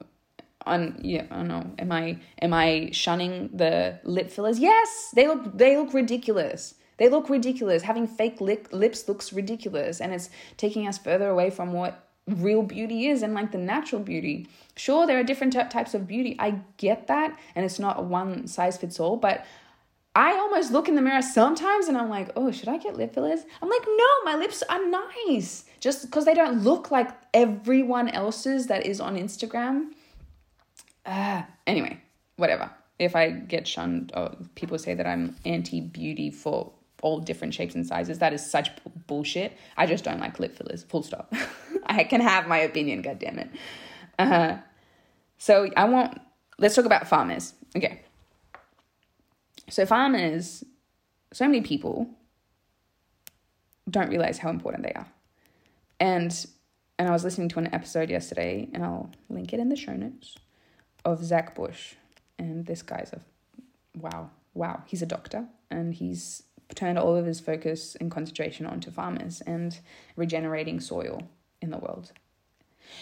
[0.66, 4.58] on yeah i don't know am i am i shunning the lip fillers?
[4.58, 5.10] Yes!
[5.14, 6.74] They look they look ridiculous.
[6.98, 7.82] They look ridiculous.
[7.82, 10.28] Having fake lip, lips looks ridiculous and it's
[10.58, 14.46] taking us further away from what real beauty is and like the natural beauty.
[14.76, 16.36] Sure there are different t- types of beauty.
[16.38, 19.46] I get that and it's not one size fits all but
[20.14, 23.14] I almost look in the mirror sometimes and I'm like, oh, should I get lip
[23.14, 23.40] fillers?
[23.62, 25.64] I'm like, no, my lips are nice.
[25.78, 29.90] Just because they don't look like everyone else's that is on Instagram.
[31.06, 32.00] Uh, anyway,
[32.36, 32.70] whatever.
[32.98, 37.74] If I get shunned or people say that I'm anti beauty for all different shapes
[37.74, 38.70] and sizes, that is such
[39.06, 39.56] bullshit.
[39.76, 41.32] I just don't like lip fillers, full stop.
[41.86, 43.50] I can have my opinion, God damn it.
[44.18, 44.56] Uh,
[45.38, 46.20] so I want,
[46.58, 47.54] let's talk about farmers.
[47.76, 48.02] Okay.
[49.70, 50.64] So farmers,
[51.32, 52.08] so many people
[53.88, 55.06] don't realize how important they are.
[55.98, 56.46] And
[56.98, 59.94] and I was listening to an episode yesterday, and I'll link it in the show
[59.94, 60.36] notes,
[61.04, 61.94] of Zach Bush.
[62.38, 63.20] And this guy's a
[63.98, 64.82] wow, wow.
[64.86, 66.42] He's a doctor, and he's
[66.74, 69.78] turned all of his focus and concentration onto farmers and
[70.16, 71.22] regenerating soil
[71.62, 72.12] in the world.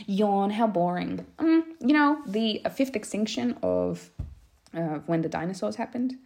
[0.07, 1.27] Yawn, how boring.
[1.39, 4.11] Mm, you know, the fifth extinction of
[4.75, 6.19] uh, when the dinosaurs happened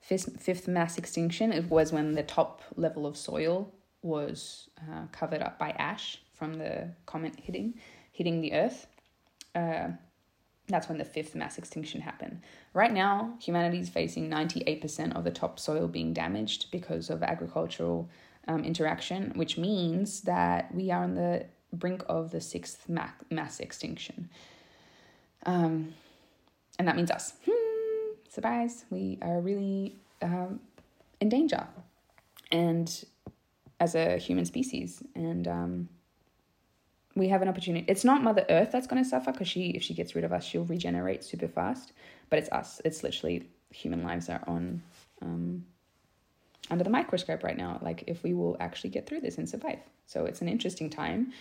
[0.00, 3.72] fifth, fifth mass extinction, it was when the top level of soil
[4.02, 7.74] was uh, covered up by ash from the comet hitting
[8.12, 8.86] hitting the earth.
[9.54, 9.88] Uh,
[10.66, 12.42] that's when the fifth mass extinction happened.
[12.74, 18.10] Right now, humanity is facing 98% of the top soil being damaged because of agricultural
[18.48, 23.60] um, interaction, which means that we are on the brink of the sixth ma- mass
[23.60, 24.28] extinction.
[25.46, 25.94] Um,
[26.78, 27.34] and that means us.
[28.38, 30.60] Surprise, we are really um,
[31.20, 31.66] in danger.
[32.52, 33.04] And
[33.80, 35.88] as a human species, and um,
[37.16, 37.84] we have an opportunity.
[37.88, 40.32] It's not Mother Earth that's going to suffer because she, if she gets rid of
[40.32, 41.94] us, she'll regenerate super fast.
[42.30, 42.80] But it's us.
[42.84, 44.82] It's literally human lives are on
[45.20, 45.64] um,
[46.70, 47.80] under the microscope right now.
[47.82, 49.80] Like if we will actually get through this and survive.
[50.06, 51.32] So it's an interesting time.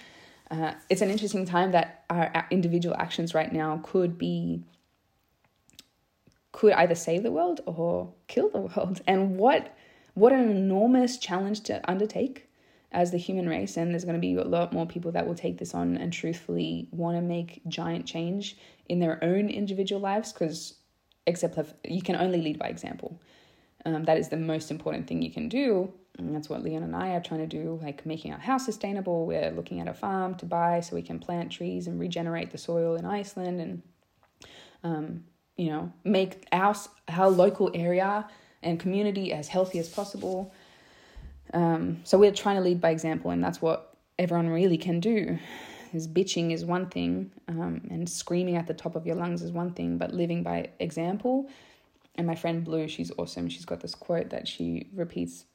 [0.49, 4.63] Uh, it's an interesting time that our individual actions right now could be
[6.57, 8.99] could either save the world or kill the world.
[9.05, 9.77] And what
[10.15, 12.49] what an enormous challenge to undertake
[12.91, 13.77] as the human race.
[13.77, 16.11] And there's going to be a lot more people that will take this on and
[16.11, 18.57] truthfully want to make giant change
[18.89, 20.79] in their own individual lives because
[21.27, 23.21] except you can only lead by example.
[23.85, 25.93] Um, that is the most important thing you can do.
[26.17, 29.27] And that's what Leon and I are trying to do, like making our house sustainable.
[29.27, 32.57] We're looking at a farm to buy so we can plant trees and regenerate the
[32.57, 33.83] soil in Iceland and
[34.83, 35.23] um,
[35.57, 36.75] you know, make our,
[37.09, 38.27] our local area
[38.63, 40.53] and community as healthy as possible.
[41.53, 45.37] Um, so we're trying to lead by example, and that's what everyone really can do.
[45.93, 49.51] Is bitching is one thing, um, and screaming at the top of your lungs is
[49.51, 51.49] one thing, but living by example.
[52.15, 53.47] And my friend Blue, she's awesome.
[53.47, 55.45] She's got this quote that she repeats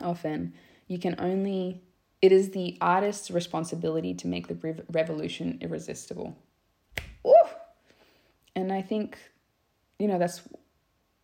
[0.00, 0.54] often.
[0.86, 1.82] You can only,
[2.20, 6.36] it is the artist's responsibility to make the revolution irresistible.
[7.26, 7.34] Ooh!
[8.54, 9.18] And I think
[9.98, 10.42] you know, that's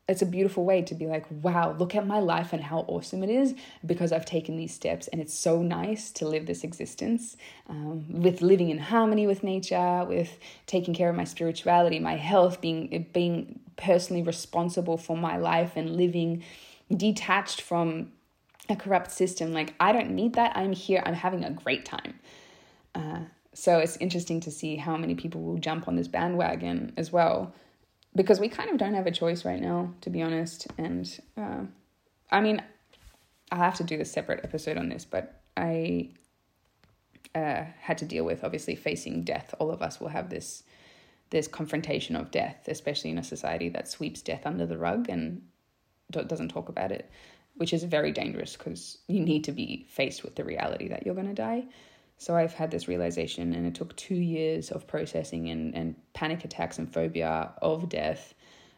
[0.09, 3.23] it's a beautiful way to be like, wow, look at my life and how awesome
[3.23, 3.55] it is
[3.85, 5.07] because I've taken these steps.
[5.09, 7.37] And it's so nice to live this existence
[7.69, 12.63] um, with living in harmony with nature, with taking care of my spirituality, my health,
[12.63, 16.43] being, being personally responsible for my life and living
[16.97, 18.11] detached from
[18.71, 19.53] a corrupt system.
[19.53, 20.57] Like, I don't need that.
[20.57, 21.03] I'm here.
[21.05, 22.19] I'm having a great time.
[22.95, 23.21] Uh,
[23.53, 27.53] so it's interesting to see how many people will jump on this bandwagon as well
[28.19, 30.67] because we kind of don't have a choice right now, to be honest.
[30.77, 31.61] And uh,
[32.33, 32.61] I mean,
[33.53, 36.11] I'll have to do a separate episode on this, but I
[37.33, 39.55] uh, had to deal with obviously facing death.
[39.61, 40.65] All of us will have this
[41.31, 45.43] this confrontation of death, especially in a society that sweeps death under the rug and
[46.11, 47.09] doesn't talk about it,
[47.57, 51.15] which is very dangerous because you need to be faced with the reality that you're
[51.15, 51.67] going to die.
[52.19, 56.45] So I've had this realization, and it took two years of processing and, and panic
[56.45, 58.35] attacks and phobia of death,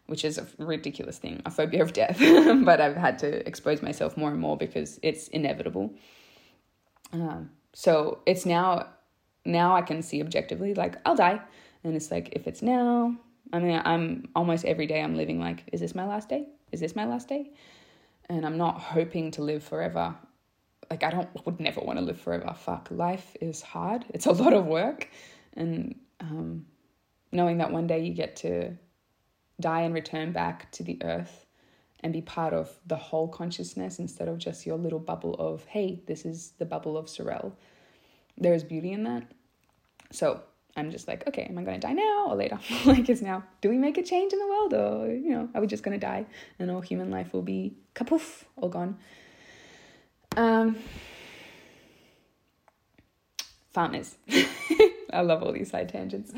[0.07, 2.19] which is a ridiculous thing, a phobia of death.
[2.65, 5.95] but I've had to expose myself more and more because it's inevitable.
[7.15, 8.89] Um, so it's now,
[9.47, 11.41] now I can see objectively, like, I'll die.
[11.83, 13.17] And it's like, if it's now,
[13.55, 16.47] I mean, I'm almost every day I'm living like, is this my last day?
[16.73, 17.51] Is this my last day?
[18.29, 20.15] And I'm not hoping to live forever
[20.91, 22.55] like I don't would never want to live forever.
[22.59, 24.05] Fuck, life is hard.
[24.11, 25.09] It's a lot of work,
[25.55, 26.67] and um,
[27.33, 28.77] knowing that one day you get to
[29.61, 31.47] die and return back to the earth
[32.03, 36.03] and be part of the whole consciousness instead of just your little bubble of hey,
[36.07, 37.53] this is the bubble of Sorelle.
[38.39, 39.31] There is beauty in that.
[40.11, 40.43] So
[40.77, 42.59] I'm just like, okay, am I going to die now or later?
[42.87, 45.61] like, it's now, do we make a change in the world or, you know, are
[45.61, 46.27] we just going to die
[46.59, 48.97] and all human life will be kapoof, all gone?
[50.37, 50.77] Um,
[53.71, 54.17] farmers.
[55.13, 56.33] I love all these side tangents.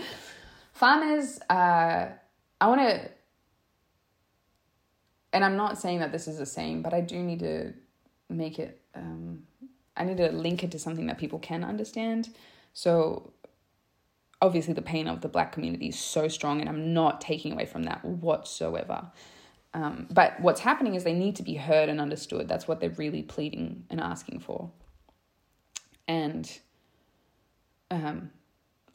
[0.73, 2.09] Farmers, uh,
[2.61, 3.11] I want to,
[5.33, 7.75] and I'm not saying that this is the same, but I do need to
[8.29, 9.43] make it, um,
[9.97, 12.31] I need to link it to something that people can understand.
[12.73, 13.33] So
[14.43, 17.65] obviously the pain of the black community is so strong and i'm not taking away
[17.65, 19.07] from that whatsoever
[19.75, 22.91] um, but what's happening is they need to be heard and understood that's what they're
[22.91, 24.71] really pleading and asking for
[26.09, 26.61] and
[27.91, 28.31] um,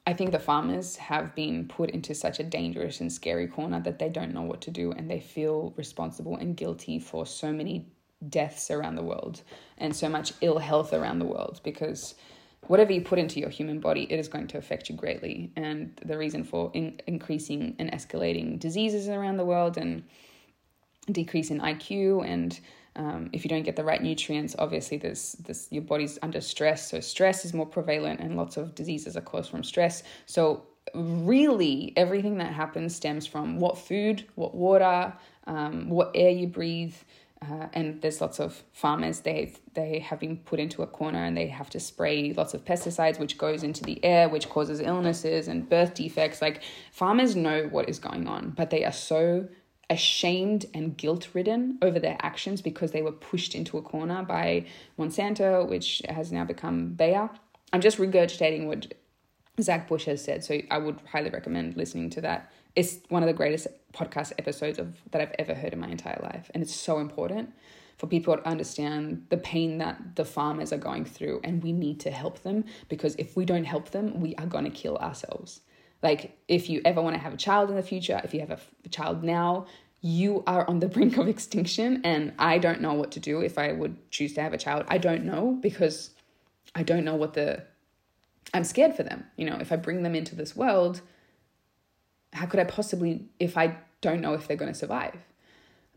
[0.06, 4.00] i think the farmers have been put into such a dangerous and scary corner that
[4.00, 7.88] they don't know what to do and they feel responsible and guilty for so many
[8.30, 9.42] deaths around the world
[9.78, 12.16] and so much ill health around the world because
[12.68, 15.52] whatever you put into your human body, it is going to affect you greatly.
[15.56, 20.04] And the reason for in, increasing and escalating diseases around the world and
[21.12, 22.60] decrease in IQ and
[22.98, 26.90] um, if you don't get the right nutrients, obviously there's this your body's under stress,
[26.90, 30.02] so stress is more prevalent, and lots of diseases are caused from stress.
[30.26, 30.64] So
[30.96, 35.14] really, everything that happens stems from what food, what water,
[35.46, 36.96] um, what air you breathe,
[37.42, 41.38] uh, and there's lots of farmers they they have been put into a corner and
[41.38, 45.48] they have to spray lots of pesticides which goes into the air which causes illnesses
[45.48, 49.48] and birth defects like farmers know what is going on but they are so
[49.90, 54.66] ashamed and guilt ridden over their actions because they were pushed into a corner by
[55.00, 57.30] Monsanto which has now become Bayer
[57.72, 58.94] I'm just regurgitating what
[59.62, 63.28] Zach Bush has said so I would highly recommend listening to that it's one of
[63.28, 66.52] the greatest podcast episodes of that I've ever heard in my entire life.
[66.54, 67.54] And it's so important
[67.98, 72.00] for people to understand the pain that the farmers are going through and we need
[72.02, 75.62] to help them because if we don't help them, we are going to kill ourselves.
[76.04, 78.52] Like if you ever want to have a child in the future, if you have
[78.52, 79.66] a, a child now,
[80.02, 83.58] you are on the brink of extinction and I don't know what to do if
[83.58, 84.86] I would choose to have a child.
[84.88, 86.12] I don't know because
[86.76, 87.64] I don't know what the
[88.54, 89.26] I'm scared for them.
[89.36, 91.02] You know, if I bring them into this world,
[92.34, 95.18] how could I possibly, if I don't know if they're going to survive?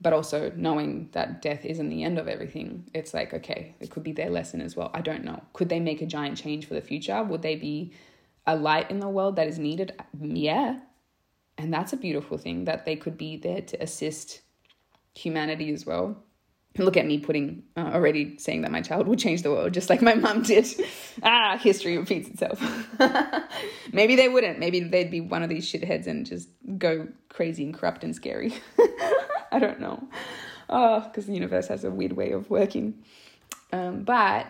[0.01, 4.03] But also knowing that death isn't the end of everything, it's like, okay, it could
[4.03, 4.91] be their lesson as well.
[4.95, 5.43] I don't know.
[5.53, 7.23] Could they make a giant change for the future?
[7.23, 7.93] Would they be
[8.47, 9.93] a light in the world that is needed?
[10.20, 10.80] Yeah.
[11.59, 14.41] And that's a beautiful thing that they could be there to assist
[15.14, 16.16] humanity as well.
[16.78, 19.91] Look at me putting uh, already saying that my child will change the world just
[19.91, 20.66] like my mum did.
[21.22, 22.62] Ah history repeats itself.
[23.93, 24.59] Maybe they wouldn't.
[24.59, 28.55] Maybe they'd be one of these shitheads and just go crazy and corrupt and scary.
[29.53, 30.09] I don't know.
[30.68, 33.03] Oh because the universe has a weird way of working.
[33.72, 34.47] Um, but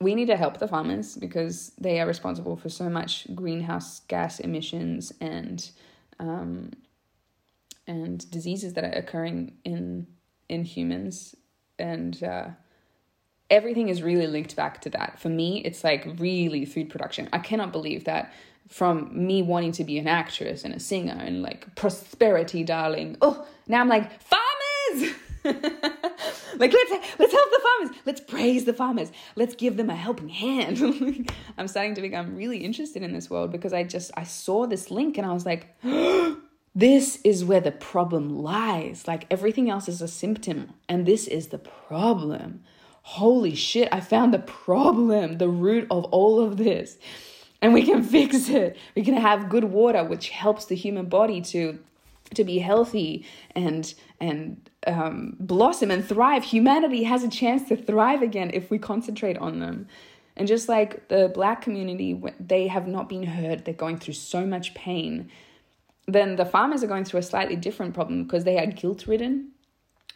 [0.00, 4.40] we need to help the farmers because they are responsible for so much greenhouse gas
[4.40, 5.70] emissions and
[6.18, 6.72] um,
[7.86, 10.06] and diseases that are occurring in
[10.48, 11.34] in humans.
[11.78, 12.48] And uh,
[13.50, 15.20] everything is really linked back to that.
[15.20, 17.28] For me it's like really food production.
[17.32, 18.32] I cannot believe that
[18.68, 23.46] from me wanting to be an actress and a singer and like prosperity darling oh
[23.68, 25.12] now i'm like farmers
[26.58, 30.28] like let's let's help the farmers let's praise the farmers let's give them a helping
[30.28, 34.66] hand i'm starting to become really interested in this world because i just i saw
[34.66, 35.74] this link and i was like
[36.74, 39.06] this is where the problem lies.
[39.06, 42.64] Like everything else is a symptom, and this is the problem.
[43.02, 46.98] Holy shit, I found the problem, the root of all of this.
[47.62, 48.76] And we can fix it.
[48.96, 51.78] We can have good water, which helps the human body to
[52.34, 53.24] to be healthy
[53.54, 56.44] and and um, blossom and thrive.
[56.44, 59.88] Humanity has a chance to thrive again if we concentrate on them.
[60.36, 63.64] And just like the black community, they have not been heard.
[63.64, 65.30] They're going through so much pain
[66.06, 69.50] then the farmers are going through a slightly different problem because they are guilt ridden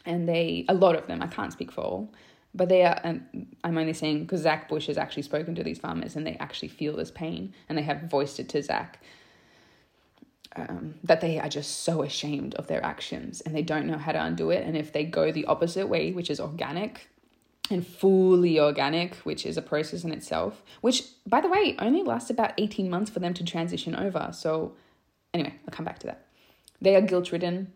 [0.05, 2.13] and they a lot of them i can't speak for all
[2.55, 5.79] but they are and i'm only saying because zach bush has actually spoken to these
[5.79, 9.03] farmers and they actually feel this pain and they have voiced it to zach
[10.57, 14.13] um, that they are just so ashamed of their actions and they don't know how
[14.13, 17.09] to undo it and if they go the opposite way which is organic
[17.71, 22.31] and fully organic which is a process in itself which by the way only lasts
[22.31, 24.75] about 18 months for them to transition over so
[25.35, 26.27] Anyway, I'll come back to that.
[26.81, 27.73] They are guilt ridden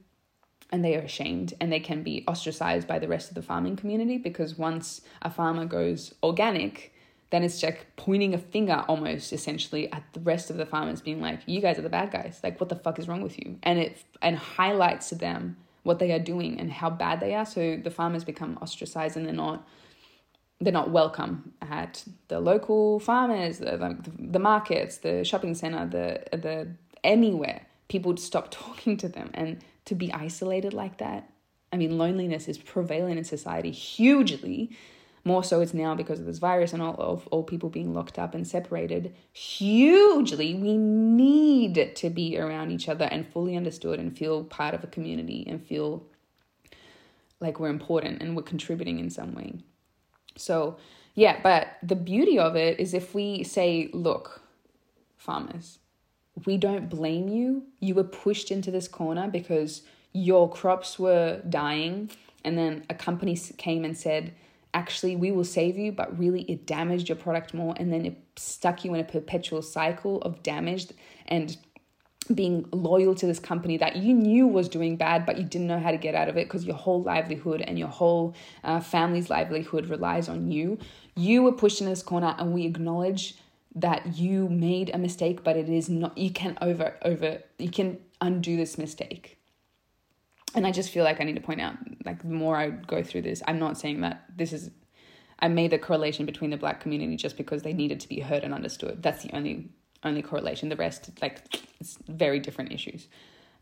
[0.71, 3.77] and they are ashamed and they can be ostracized by the rest of the farming
[3.77, 6.92] community because once a farmer goes organic,
[7.33, 11.21] then it's like pointing a finger almost essentially at the rest of the farmers being
[11.21, 13.59] like you guys are the bad guys like what the fuck is wrong with you
[13.65, 17.45] and it and highlights to them what they are doing and how bad they are
[17.45, 19.67] so the farmers become ostracized and they're not
[20.65, 26.37] they're not welcome at the local farmers, the, the, the markets, the shopping center, the
[26.37, 26.69] the
[27.03, 27.67] anywhere.
[27.89, 31.29] People stop talking to them, and to be isolated like that.
[31.73, 34.77] I mean, loneliness is prevalent in society hugely.
[35.25, 38.19] More so, it's now because of this virus and all of all people being locked
[38.19, 39.15] up and separated.
[39.33, 44.83] Hugely, we need to be around each other and fully understood and feel part of
[44.83, 46.05] a community and feel
[47.39, 49.61] like we're important and we're contributing in some way.
[50.37, 50.77] So,
[51.15, 54.43] yeah, but the beauty of it is if we say, look,
[55.17, 55.79] farmers,
[56.47, 57.65] we don't blame you.
[57.79, 62.11] You were pushed into this corner because your crops were dying,
[62.45, 64.35] and then a company came and said,
[64.75, 68.19] actually, we will save you, but really it damaged your product more, and then it
[68.37, 70.89] stuck you in a perpetual cycle of damage
[71.27, 71.57] and
[72.35, 75.81] being loyal to this company that you knew was doing bad, but you didn't know
[75.81, 79.29] how to get out of it because your whole livelihood and your whole uh, family's
[79.29, 80.79] livelihood relies on you.
[81.17, 83.37] You were pushed in this corner, and we acknowledge
[83.75, 86.17] that you made a mistake, but it is not.
[86.17, 87.43] You can over over.
[87.59, 89.39] You can undo this mistake.
[90.55, 93.03] And I just feel like I need to point out, like the more I go
[93.03, 94.71] through this, I'm not saying that this is.
[95.39, 98.45] I made the correlation between the black community just because they needed to be heard
[98.45, 99.03] and understood.
[99.03, 99.71] That's the only
[100.05, 100.69] only correlation.
[100.69, 101.45] The rest, like,
[101.81, 103.09] it's very different issues.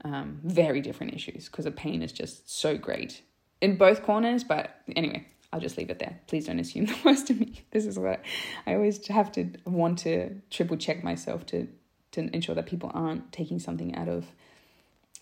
[0.02, 3.22] Um, very different issues because the pain is just so great
[3.60, 4.44] in both corners.
[4.44, 6.18] But anyway, I'll just leave it there.
[6.26, 7.64] Please don't assume the worst of me.
[7.70, 8.22] This is what
[8.66, 11.68] I always have to want to triple check myself to
[12.12, 14.26] to ensure that people aren't taking something out of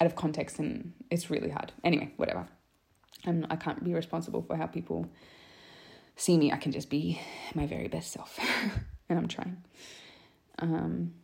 [0.00, 1.72] out of context, and it's really hard.
[1.84, 2.46] Anyway, whatever.
[3.26, 5.06] I'm I can't be responsible for how people
[6.16, 6.52] see me.
[6.52, 7.20] I can just be
[7.54, 8.38] my very best self,
[9.08, 9.62] and I'm trying.
[10.60, 11.14] Um,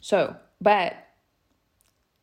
[0.00, 0.96] so, but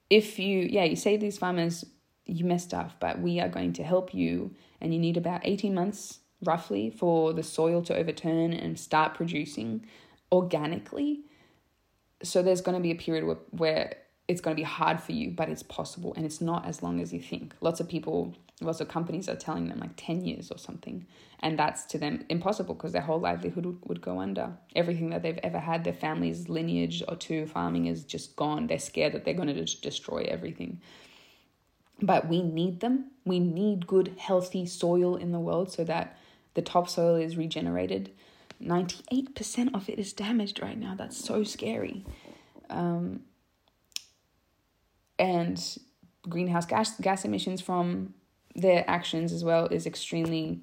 [0.10, 1.86] if you, yeah, you say these farmers,
[2.26, 5.74] you messed up, but we are going to help you, and you need about 18
[5.74, 9.86] months roughly for the soil to overturn and start producing
[10.32, 11.22] organically.
[12.24, 13.98] So, there's going to be a period where, where
[14.30, 17.02] it's going to be hard for you, but it's possible, and it's not as long
[17.02, 17.54] as you think.
[17.60, 21.06] Lots of people lots of companies are telling them like 10 years or something
[21.42, 24.52] and that's to them impossible because their whole livelihood would, would go under.
[24.76, 28.68] Everything that they've ever had their family's lineage or two farming is just gone.
[28.68, 30.82] They're scared that they're going to destroy everything.
[32.02, 33.12] But we need them.
[33.24, 36.18] We need good healthy soil in the world so that
[36.56, 38.12] the topsoil is regenerated.
[38.62, 40.94] 98% of it is damaged right now.
[40.98, 42.04] That's so scary.
[42.70, 43.22] Um,
[45.20, 45.78] and
[46.28, 48.14] greenhouse gas gas emissions from
[48.56, 50.62] their actions as well is extremely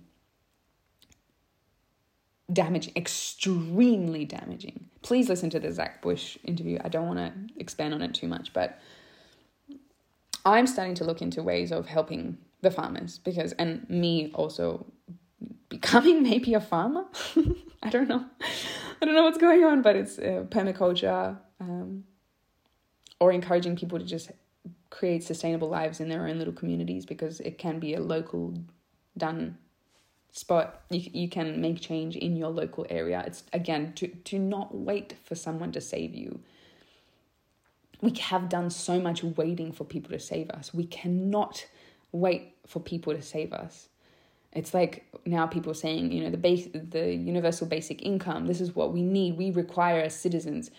[2.52, 4.88] damaging, extremely damaging.
[5.02, 6.78] Please listen to the Zach Bush interview.
[6.84, 8.78] I don't want to expand on it too much, but
[10.44, 14.86] I'm starting to look into ways of helping the farmers because, and me also
[15.68, 17.04] becoming maybe a farmer.
[17.82, 18.24] I don't know.
[19.00, 22.04] I don't know what's going on, but it's uh, permaculture um,
[23.20, 24.30] or encouraging people to just
[24.90, 28.54] create sustainable lives in their own little communities because it can be a local
[29.16, 29.58] done
[30.30, 30.82] spot.
[30.90, 33.24] You, you can make change in your local area.
[33.26, 36.40] It's again to to not wait for someone to save you.
[38.00, 40.74] We have done so much waiting for people to save us.
[40.74, 41.66] We cannot
[42.12, 43.88] wait for people to save us.
[44.52, 48.74] It's like now people saying you know the base the universal basic income this is
[48.74, 49.36] what we need.
[49.36, 50.70] We require as citizens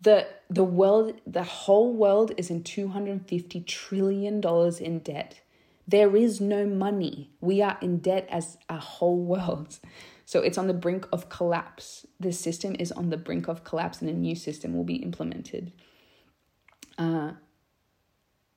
[0.00, 5.40] the the world the whole world is in 250 trillion dollars in debt.
[5.86, 7.30] There is no money.
[7.40, 9.78] We are in debt as a whole world.
[10.24, 12.06] So it's on the brink of collapse.
[12.20, 15.72] The system is on the brink of collapse and a new system will be implemented.
[16.96, 17.32] Uh,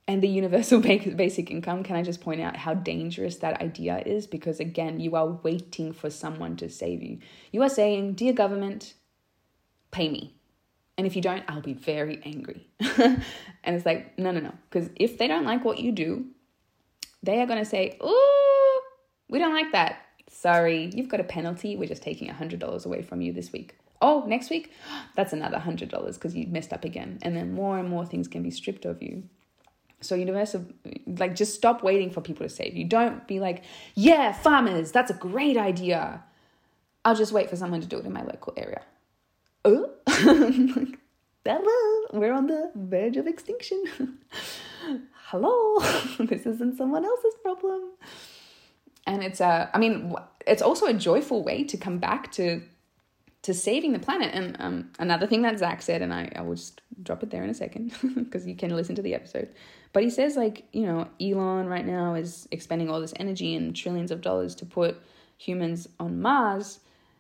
[0.08, 4.28] and the universal basic income can i just point out how dangerous that idea is?
[4.28, 7.20] Because again you are waiting for someone to save you.
[7.52, 8.94] You are saying dear government
[9.92, 10.36] pay me
[10.98, 12.68] and if you don't, I'll be very angry.
[12.80, 13.24] and
[13.64, 14.54] it's like, no, no, no.
[14.70, 16.26] Because if they don't like what you do,
[17.24, 18.82] they are going to say, oh,
[19.28, 20.06] we don't like that.
[20.30, 21.76] Sorry, you've got a penalty.
[21.76, 23.76] We're just taking $100 away from you this week.
[24.02, 24.72] Oh, next week,
[25.16, 27.18] that's another $100 because you messed up again.
[27.24, 29.24] And then more and more things can be stripped of you.
[30.02, 30.66] So universal,
[31.08, 32.84] like just stop waiting for people to save you.
[32.84, 33.64] Don't be like,
[33.96, 36.24] yeah, farmers, that's a great idea.
[37.06, 38.82] I'll just wait for someone to do it in my local area
[39.66, 39.90] oh,
[41.46, 43.84] hello, we're on the verge of extinction.
[45.28, 45.80] Hello,
[46.20, 47.82] this isn't someone else's problem.
[49.08, 52.62] And it's a, I mean, it's also a joyful way to come back to
[53.42, 54.34] to saving the planet.
[54.34, 57.44] And um, another thing that Zach said, and I, I will just drop it there
[57.44, 59.50] in a second because you can listen to the episode.
[59.92, 63.76] But he says, like, you know, Elon right now is expending all this energy and
[63.76, 64.96] trillions of dollars to put
[65.38, 66.80] humans on Mars.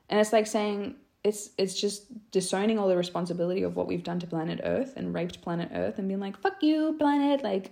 [0.09, 4.19] And it's like saying it's it's just disowning all the responsibility of what we've done
[4.19, 7.71] to planet Earth and raped planet Earth and being like, fuck you, planet, like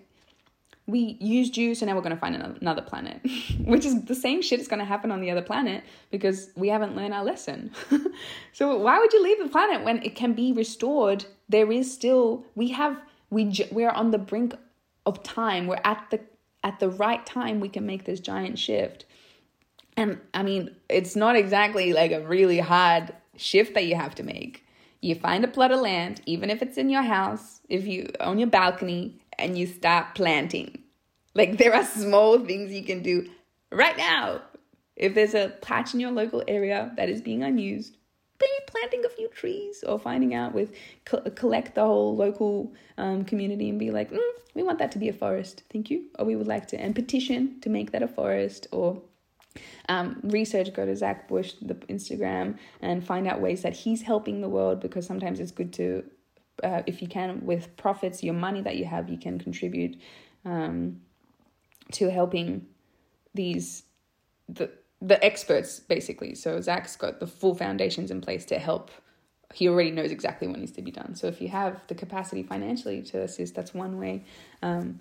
[0.87, 3.21] we used you, so now we're to find another planet,
[3.65, 6.95] which is the same shit is to happen on the other planet because we haven't
[6.95, 7.71] learned our lesson.
[8.53, 11.25] so why would you leave the planet when it can be restored?
[11.49, 14.55] There is still we have we we're on the brink
[15.05, 15.67] of time.
[15.67, 16.21] We're at the
[16.63, 19.05] at the right time we can make this giant shift.
[19.97, 24.23] And I mean, it's not exactly like a really hard shift that you have to
[24.23, 24.65] make.
[25.01, 28.37] You find a plot of land, even if it's in your house, if you on
[28.37, 30.77] your balcony, and you start planting.
[31.33, 33.29] Like there are small things you can do
[33.71, 34.41] right now.
[34.95, 37.97] If there's a patch in your local area that is being unused,
[38.71, 40.71] planting a few trees or finding out with
[41.05, 44.19] co- collect the whole local um, community and be like, mm,
[44.55, 46.95] we want that to be a forest, thank you, or we would like to, and
[46.95, 49.01] petition to make that a forest or
[49.89, 54.41] um, research, go to Zach Bush, the Instagram, and find out ways that he's helping
[54.41, 56.03] the world because sometimes it's good to,
[56.63, 59.97] uh, if you can, with profits, your money that you have, you can contribute
[60.45, 61.01] um,
[61.91, 62.65] to helping
[63.33, 63.83] these
[64.49, 64.69] the
[65.01, 66.35] the experts basically.
[66.35, 68.91] So Zach's got the full foundations in place to help.
[69.53, 71.15] He already knows exactly what needs to be done.
[71.15, 74.25] So if you have the capacity financially to assist, that's one way.
[74.61, 74.99] Um,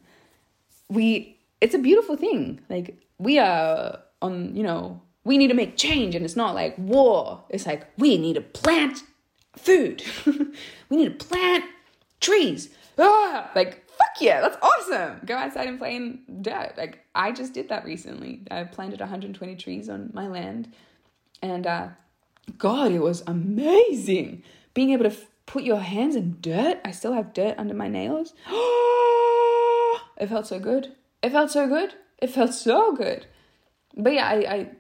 [0.89, 2.61] we it's a beautiful thing.
[2.71, 6.77] Like we are on, you know, we need to make change, and it's not like
[6.79, 7.45] war.
[7.49, 9.03] It's like we need to plant
[9.57, 10.03] food.
[10.89, 11.64] we need to plant
[12.21, 12.71] trees.
[12.99, 15.21] Ah, like fuck yeah, that's awesome.
[15.25, 16.75] Go outside and play in dirt.
[16.77, 18.43] Like I just did that recently.
[18.51, 20.73] I planted 120 trees on my land,
[21.43, 21.89] and uh,
[22.59, 24.43] God, it was amazing
[24.75, 26.81] being able to f- put your hands in dirt.
[26.85, 28.35] I still have dirt under my nails.
[30.16, 30.95] it felt so good.
[31.23, 31.95] It felt so good.
[32.18, 33.27] It felt so good.
[33.97, 34.70] But yeah, I I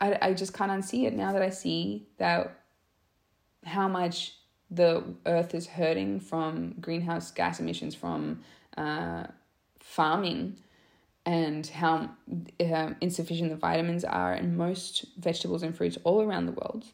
[0.00, 2.56] I, I just can't unsee it now that I see that
[3.64, 4.34] how much
[4.70, 8.40] the earth is hurting from greenhouse gas emissions from
[8.76, 9.24] uh,
[9.80, 10.56] farming
[11.26, 12.08] and how
[12.60, 16.84] uh, insufficient the vitamins are in most vegetables and fruits all around the world,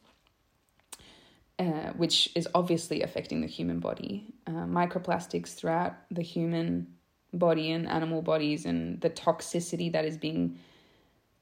[1.58, 4.34] uh, which is obviously affecting the human body.
[4.46, 6.88] Uh, microplastics throughout the human
[7.32, 10.58] body and animal bodies, and the toxicity that is being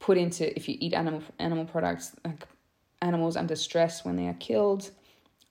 [0.04, 2.46] put into if you eat animal animal products, like
[3.00, 4.90] animals under stress when they are killed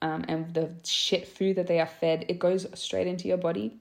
[0.00, 3.76] um, and the shit food that they are fed, it goes straight into your body,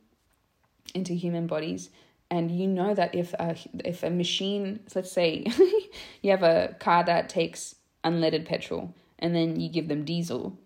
[0.96, 1.92] into human bodies.
[2.32, 3.56] And you know that if a,
[3.86, 5.46] if a machine, let's say
[6.24, 10.58] you have a car that takes unleaded petrol and then you give them diesel,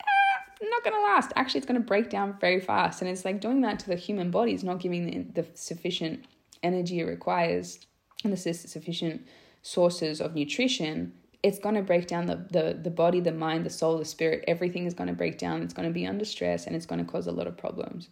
[0.00, 1.34] eh, not going to last.
[1.36, 3.02] Actually, it's going to break down very fast.
[3.02, 6.24] And it's like doing that to the human body is not giving the, the sufficient
[6.62, 7.80] energy it requires
[8.24, 9.26] and this is sufficient
[9.62, 11.12] sources of nutrition
[11.46, 14.44] it's going to break down the, the the body the mind the soul the spirit.
[14.48, 15.62] Everything is going to break down.
[15.62, 18.08] It's going to be under stress and it's going to cause a lot of problems.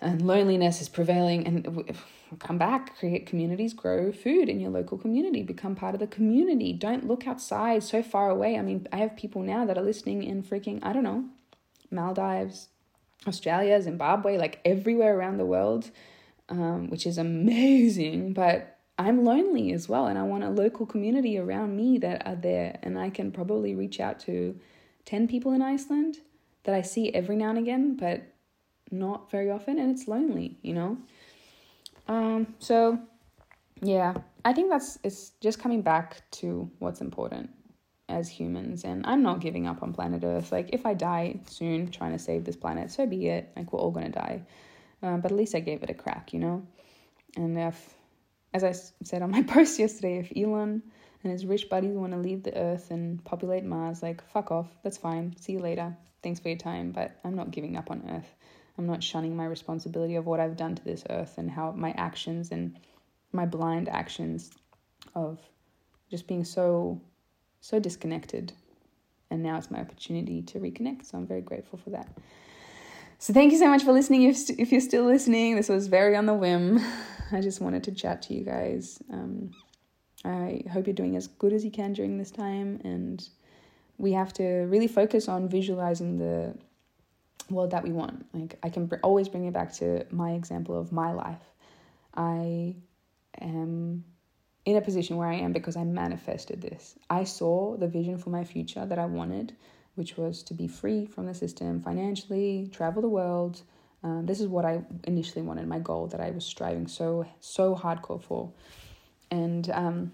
[0.00, 1.94] And loneliness is prevailing and
[2.38, 6.72] come back create communities grow food in your local community become part of the community.
[6.72, 8.56] Don't look outside so far away.
[8.56, 11.24] I mean i have people now that are listening in freaking i don't know
[11.90, 12.68] maldives
[13.26, 15.90] australia zimbabwe like everywhere around the world
[16.50, 21.38] um, which is amazing but I'm lonely as well, and I want a local community
[21.38, 24.60] around me that are there, and I can probably reach out to
[25.06, 26.18] 10 people in Iceland
[26.64, 28.20] that I see every now and again, but
[28.90, 30.98] not very often, and it's lonely, you know?
[32.08, 32.98] Um, so,
[33.80, 37.48] yeah, I think that's it's just coming back to what's important
[38.10, 40.52] as humans, and I'm not giving up on planet Earth.
[40.52, 43.50] Like, if I die soon trying to save this planet, so be it.
[43.56, 44.42] Like, we're all gonna die.
[45.02, 46.66] Um, but at least I gave it a crack, you know?
[47.36, 47.94] And if
[48.52, 48.72] as I
[49.04, 50.82] said on my post yesterday, if Elon
[51.22, 54.68] and his rich buddies want to leave the Earth and populate Mars, like, fuck off.
[54.82, 55.36] That's fine.
[55.38, 55.96] See you later.
[56.22, 56.92] Thanks for your time.
[56.92, 58.34] But I'm not giving up on Earth.
[58.78, 61.92] I'm not shunning my responsibility of what I've done to this Earth and how my
[61.92, 62.78] actions and
[63.32, 64.50] my blind actions
[65.14, 65.38] of
[66.10, 67.00] just being so,
[67.60, 68.52] so disconnected.
[69.30, 71.06] And now it's my opportunity to reconnect.
[71.06, 72.08] So I'm very grateful for that.
[73.22, 74.22] So thank you so much for listening.
[74.22, 76.80] If, if you're still listening, this was very on the whim.
[77.32, 78.98] I just wanted to chat to you guys.
[79.12, 79.50] Um,
[80.24, 83.22] I hope you're doing as good as you can during this time, and
[83.98, 86.54] we have to really focus on visualizing the
[87.50, 88.24] world that we want.
[88.32, 91.44] Like I can br- always bring it back to my example of my life.
[92.14, 92.74] I
[93.38, 94.02] am
[94.64, 96.98] in a position where I am because I manifested this.
[97.10, 99.54] I saw the vision for my future that I wanted,
[100.00, 103.60] which was to be free from the system financially, travel the world,
[104.02, 107.76] um, this is what I initially wanted, my goal that I was striving so so
[107.76, 108.50] hardcore for,
[109.30, 110.12] and um,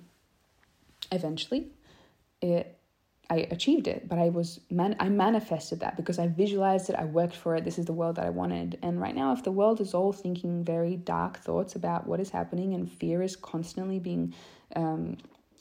[1.13, 1.69] eventually
[2.43, 2.77] it
[3.29, 7.05] I achieved it, but I was man I manifested that because I visualized it, I
[7.05, 7.65] worked for it.
[7.65, 8.79] This is the world that I wanted.
[8.83, 12.31] And right now if the world is all thinking very dark thoughts about what is
[12.31, 14.35] happening and fear is constantly being
[14.75, 15.17] um,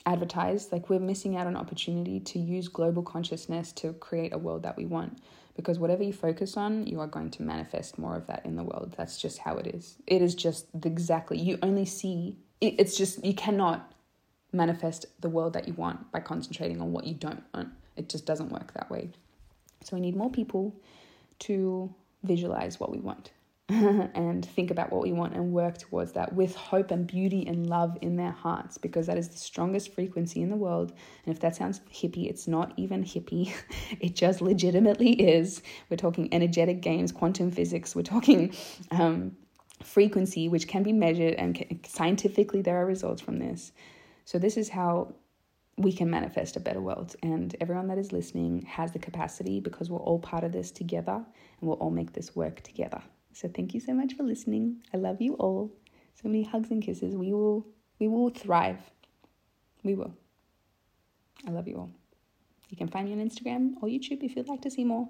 [0.05, 4.37] advertised, like we're missing out on an opportunity to use global consciousness to create a
[4.37, 5.19] world that we want.
[5.55, 8.63] Because whatever you focus on, you are going to manifest more of that in the
[8.63, 8.93] world.
[8.97, 9.95] That's just how it is.
[10.05, 13.93] It is just exactly you only see it's just you cannot
[14.51, 17.69] manifest the world that you want by concentrating on what you don't want.
[17.95, 19.09] It just doesn't work that way.
[19.83, 20.75] So we need more people
[21.39, 21.93] to
[22.23, 23.31] visualize what we want
[23.69, 27.67] and think about what we want and work towards that with hope and beauty and
[27.67, 30.93] love in their hearts because that is the strongest frequency in the world.
[31.25, 33.51] And if that sounds hippie, it's not even hippie.
[33.99, 35.63] It just legitimately is.
[35.89, 38.53] We're talking energetic games, quantum physics, we're talking
[38.91, 39.35] um,
[39.83, 43.71] frequency, which can be measured, and scientifically, there are results from this.
[44.25, 45.15] So, this is how
[45.77, 47.15] we can manifest a better world.
[47.21, 51.13] And everyone that is listening has the capacity because we're all part of this together
[51.13, 53.01] and we'll all make this work together.
[53.35, 54.81] So, thank you so much for listening.
[54.93, 55.71] I love you all.
[56.13, 57.15] So many hugs and kisses.
[57.15, 57.67] We will
[57.99, 58.79] we will thrive.
[59.83, 60.13] We will.
[61.47, 61.91] I love you all.
[62.69, 65.07] You can find me on Instagram or YouTube if you'd like to see more.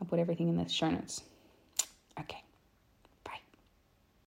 [0.00, 1.22] I'll put everything in the show notes.
[2.20, 2.43] Okay.